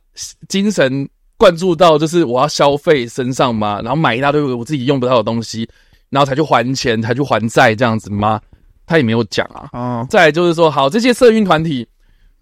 [0.48, 1.08] 精神。
[1.42, 5.68] 灌注到就是我要消费身上嘛，然后买一大堆我自己用不到的东西，
[6.08, 8.40] 然后才去还钱，才去还债这样子吗？
[8.86, 9.68] 他也没有讲啊。
[9.72, 11.84] 哦，再来就是说，好，这些社运团体，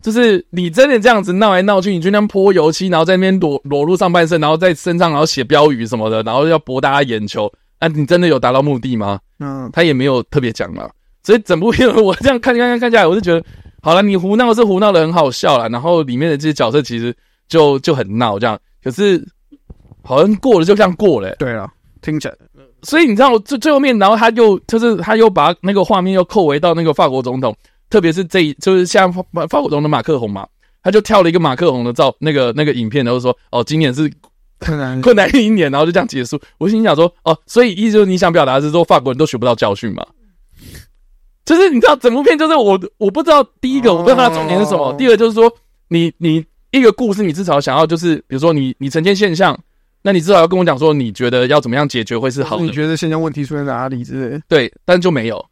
[0.03, 9.19] 就是你真的这样子闹来闹去，你就那样泼油漆，然后在那边裸裸露上半身，然后在身上然后写标语什么的，然后要博大家眼球，啊，你真的有达到目的吗？
[9.39, 10.91] 嗯，他也没有特别讲了。
[11.23, 13.43] 所以整部片我这样看看看看下来，我就觉得，
[13.81, 17.17] 好了，你胡闹是胡闹的很好笑了，然后里面的这些角色其实
[17.49, 18.59] 就就很闹这样。
[18.83, 19.27] 可是，
[20.03, 21.37] 好像过了就这样过了、欸。
[21.39, 21.71] 对啊，
[22.01, 22.35] 听起来。
[22.83, 27.55] 所以你知道最最后面，然后他又就是他又把那个画面又扣回到那个法国总统，
[27.91, 30.47] 特别是这一就是像法法国总统马克宏嘛，
[30.83, 34.11] 他就跳了一个马克宏的照那个那个影片，然后说哦，今年是
[34.59, 36.41] 困难困难一年，然后就这样结束。
[36.57, 40.07] 我心想说哦，所以意思就是你想表达的是说法国人都学不到教训嘛？
[41.45, 45.53] 就是你知道整部片就是我我不知道第一个我不知道他的重点是什么，第二个就是说
[45.89, 46.43] 你你。
[46.71, 49.59] 一个故事，你至少想要就是，比如说你你呈现现象，
[50.03, 52.63] 那你至少要跟我讲说，你觉得要怎么样解决会是好的？
[52.63, 54.43] 你觉得现象问题出现在哪里之类的？
[54.49, 55.45] 对，但就没有，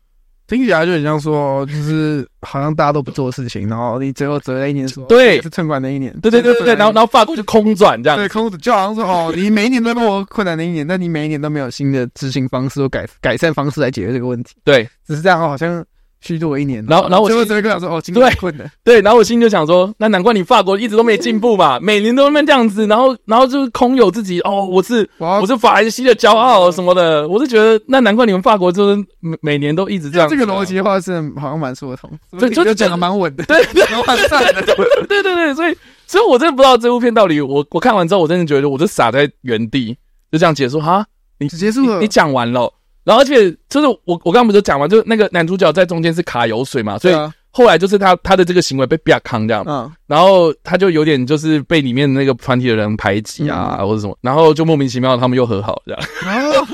[0.46, 15.84] 听起来就很像说，就是好像大家都不做事情，然后你最后择了一年说，对，是趁管的一年，对对对对对，然后然后法国就空转这样，对，空转就好像说哦，你每一年都那么困难的一年，但你每一年都没有新的执行方式或改改善方式来解决这个问题，对，只是这样，好像。
[16.20, 30.28] 虚度了一年，然后，然后我就会这个想说，哦，对，困的，对，然后我心里就想说，那难怪你法国一直都没进步嘛，每年都那么这样子，然后，然后就是空有自己，哦，我是，我是法兰西的骄傲什么的，我是觉得，那难怪你们法国就是每每年都一直这样。
[30.28, 34.62] 这个逻辑的话是好像蛮说得通，就就讲的蛮稳的，对对， 蛮赞的，
[35.08, 39.96] 对对对，所以，所以我真的不知道这部片到底，我我看完之后，我真的觉得我就傻在原地，
[40.32, 41.06] 就这样结束哈，
[41.38, 42.72] 你结束了，你讲完了。
[43.08, 47.14] 然后，而且就是我，我刚刚不是讲完，就是那个男主角在中间是卡油水嘛，所以
[47.50, 56.68] 后来就是他他的这个行为被比较康这样，嗯，然后他就有点就是被里面那个团体的人排挤啊，或者什么，然后就莫名其妙他们又和好这样，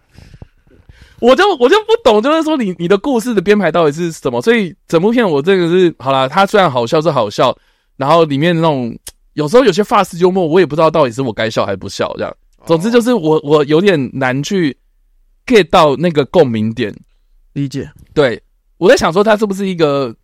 [1.20, 4.40] 我就我就不懂，就是说你你的故事的编排到底是什么？
[4.40, 7.54] 所以整部片我这个是好啦，他虽然好笑是好笑，
[7.98, 8.98] 然后里面那种
[9.34, 14.74] 有时候有些发式幽默，我也不知道到底是我该笑还是不笑这样，总之就是我我有点难去。
[15.46, 16.94] Get 到那个共鸣点，
[17.52, 17.90] 理解。
[18.12, 18.42] 对，
[18.78, 20.14] 我在想说，他是不是一个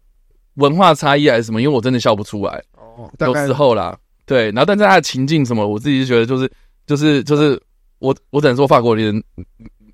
[0.54, 1.62] 文化差异还是什么？
[1.62, 2.62] 因为我真的笑不出来。
[2.72, 3.96] 哦，有时候啦，
[4.26, 4.46] 对。
[4.50, 6.50] 然后，但是他的情境什么，我自己就觉得就是
[6.86, 7.60] 就是就是
[8.00, 9.22] 我我只能说，法国人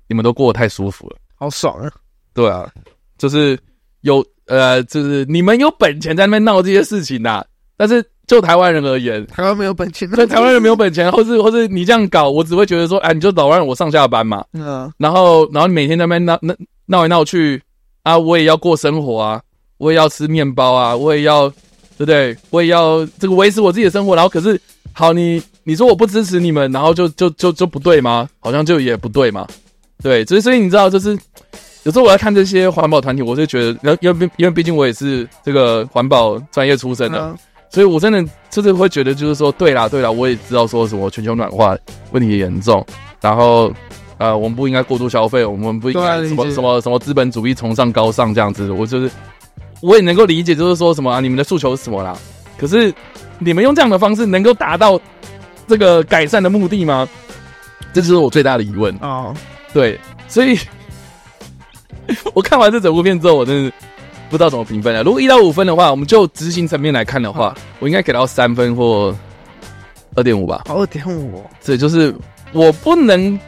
[0.07, 1.91] 你们都过得太舒服了，好爽啊！
[2.33, 2.71] 对啊，
[3.17, 3.57] 就是
[4.01, 7.45] 有呃，就是你们有本钱在那边闹这些事情呐，
[7.79, 8.05] 但是。
[8.29, 10.07] 就台湾人而言，台湾没有本钱。
[10.11, 14.45] 对，台湾人没有本钱，或是或是你这样搞，我只会觉得说，哎，你就老让我上下班嘛。
[14.53, 14.87] 嗯。
[14.99, 16.53] 然后，然后你每天在那边闹闹
[16.85, 17.59] 闹来闹去
[18.03, 19.41] 啊，我也要过生活啊，
[19.79, 21.55] 我也要吃面包啊，我也要，对
[21.97, 22.37] 不对？
[22.51, 24.15] 我也要这个维持我自己的生活。
[24.15, 24.61] 然后，可是，
[24.93, 28.29] 好，你你说我不支持你们，然后就就就就不对吗？
[28.37, 29.47] 好像就也不对嘛。
[30.03, 31.17] 对，所以所以你知道，就是
[31.81, 37.37] 有时候我在看这些环保团体，我就觉得，因为因为毕竟我也是这个环保专业出身的，嗯、
[37.69, 41.77] 所以我真的就是会觉得，就是说，对啦对啦，我也知道说什么全球暖化
[42.11, 42.85] 问题严重，
[43.21, 43.71] 然后
[44.17, 49.09] 呃，我们不应该过度消费，我们不应该什么什么什么资本主义崇尚高尚这样子，我就是
[49.81, 52.17] 我也能够理解，就是说什么啊，你们的诉求是什么啦？
[52.57, 52.93] 可是
[53.37, 54.99] 你们用这样的方式能够达到
[55.67, 57.07] 这个改善的目的吗？
[57.93, 59.27] 这就是我最大的疑问啊。
[59.27, 59.37] Oh.
[59.73, 60.59] 对，所以
[62.33, 63.71] 我看完这整部片之后，我真的
[64.29, 65.03] 不知道怎么评分了。
[65.03, 69.15] 如果一到五分的话，我们就执行层面来看的话，我应该给到三分或
[70.15, 70.63] 二点五吧。
[70.69, 72.13] 二点五，这就是
[72.53, 73.39] 我不能，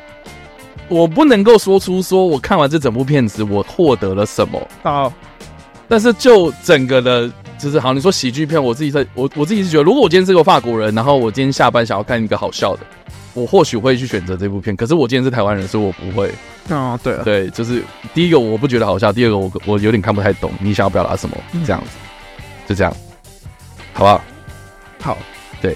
[0.87, 5.03] 我不能够说出说我看完这整部片子我获得了什么啊。
[5.03, 5.13] Oh.
[5.87, 7.29] 但是就整个的，
[7.59, 12.81] 就是好，你说喜剧片，我自己在，我我自己是觉得，如果我今天是个法国人，然后我今天下班想要看一个好笑的。
[13.33, 16.31] 我或许会去选择这部片，可是我今天是台湾人，所以我不会。
[16.69, 21.89] 哦，对对，就是第一个我不觉得好笑，第二个我我有点看不太懂你想要表达什么，这样子，
[22.67, 22.95] 就这样，
[23.93, 24.21] 好不好？
[25.01, 25.17] 好，
[25.61, 25.75] 对，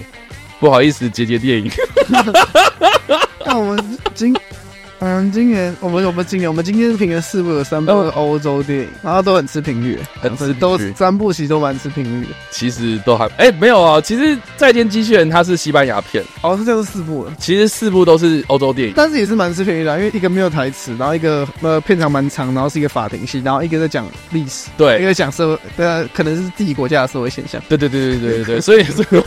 [0.60, 1.70] 不好意思，杰杰电影。
[3.44, 4.34] 那我们今。
[5.00, 12.30] 嗯，今年我们我们今年我们今天评了四部，有三部是欧洲电影，然后都很吃频率，很吃都三部其实都蛮吃频率的。
[12.50, 17.32] 其实都还哎、欸、没有啊，其实《再见机器人》它是西班牙片，哦，是这就是四部了。
[17.38, 27.60] 其实四部都是欧洲电影，但是也是蛮吃评率的，因为一个没有台词，然后一个呃片长蛮长，然后是一个法庭戏，然后一个在讲历史，对，一个讲社会，呃，可能是自己国家的社会现象。
[27.68, 29.22] 对对对对对对对，所以这个。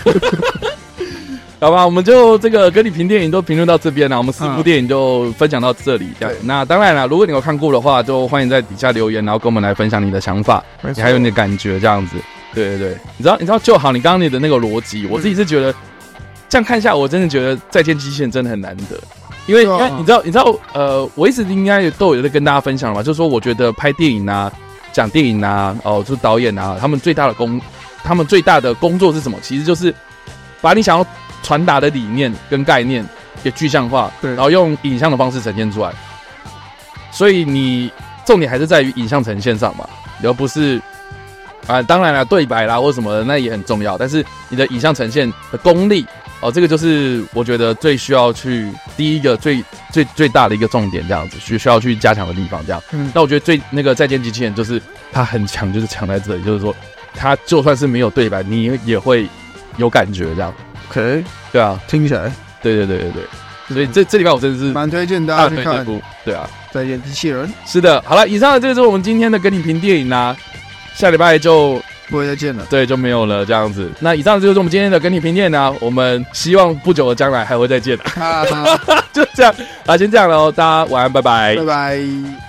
[1.62, 4.18] 好吧，我们就这个跟你评电影都评论到这边了。
[4.18, 6.08] 我们四部电影就分享到这里。
[6.18, 12.16] 这样，那当然了，如果你有看过的话，就欢迎在底下留言，然后跟我们来分享你的想法，你还有你的感觉这样子。
[12.54, 13.92] 对对对，你知道，你知道就好。
[13.92, 15.74] 你刚刚你的那个逻辑，我自己是觉得
[16.48, 18.98] 这样看一下，我真的觉得《再见机器人》真的很难得，
[19.46, 24.50] 因为因为你知道，你知道，呃，我一直应该都有在跟大家分享嘛，就是说，我觉得拍电影啊，
[24.94, 27.60] 讲电影啊，哦，就是导演啊，他们最大的工，
[28.02, 29.38] 他们最大的工作是什么？
[29.42, 29.94] 其实就是
[30.62, 31.06] 把你想要。
[31.44, 33.06] 传达的理念跟概念
[33.44, 35.92] 给具象化，对，然后用影像的方式呈现出来。
[37.12, 37.92] 所以你
[38.26, 39.88] 重点还是在于影像呈现上嘛，
[40.24, 40.80] 而不是
[41.66, 43.98] 啊，当然了，对白啦或什么的那也很重要。
[43.98, 46.06] 但是你的影像呈现的功力
[46.40, 52.66] 哦，这个就是我觉得最需要去第一个最最最大的一个重点，这样子需需要去加强的地方。
[52.66, 54.82] 这样，嗯，那我觉得最那个再见机器人就是
[55.12, 56.74] 它很强，就是强在这里，就是说
[57.14, 59.28] 它就算是没有对白，你也会
[59.78, 60.54] 有感觉这样。
[60.90, 62.32] OK，对啊，听起来，
[62.62, 63.24] 对对对对对，
[63.76, 65.86] 所以这这礼拜我真的是蛮推荐大家去看，
[66.26, 70.36] 对啊，再见机器人，是的，好了，以上的这就是我们今天的跟你评电影啦，
[70.96, 71.80] 下礼拜就
[72.10, 73.90] 不会再见了，对，就没有了这样子。
[74.00, 77.96] 那以上的就是我们今天的跟你评电影啦，我们希望不久的将来还会再见，
[79.14, 79.54] 就这样，
[79.86, 82.49] 好，先这样喽，大家晚安，拜拜，拜拜。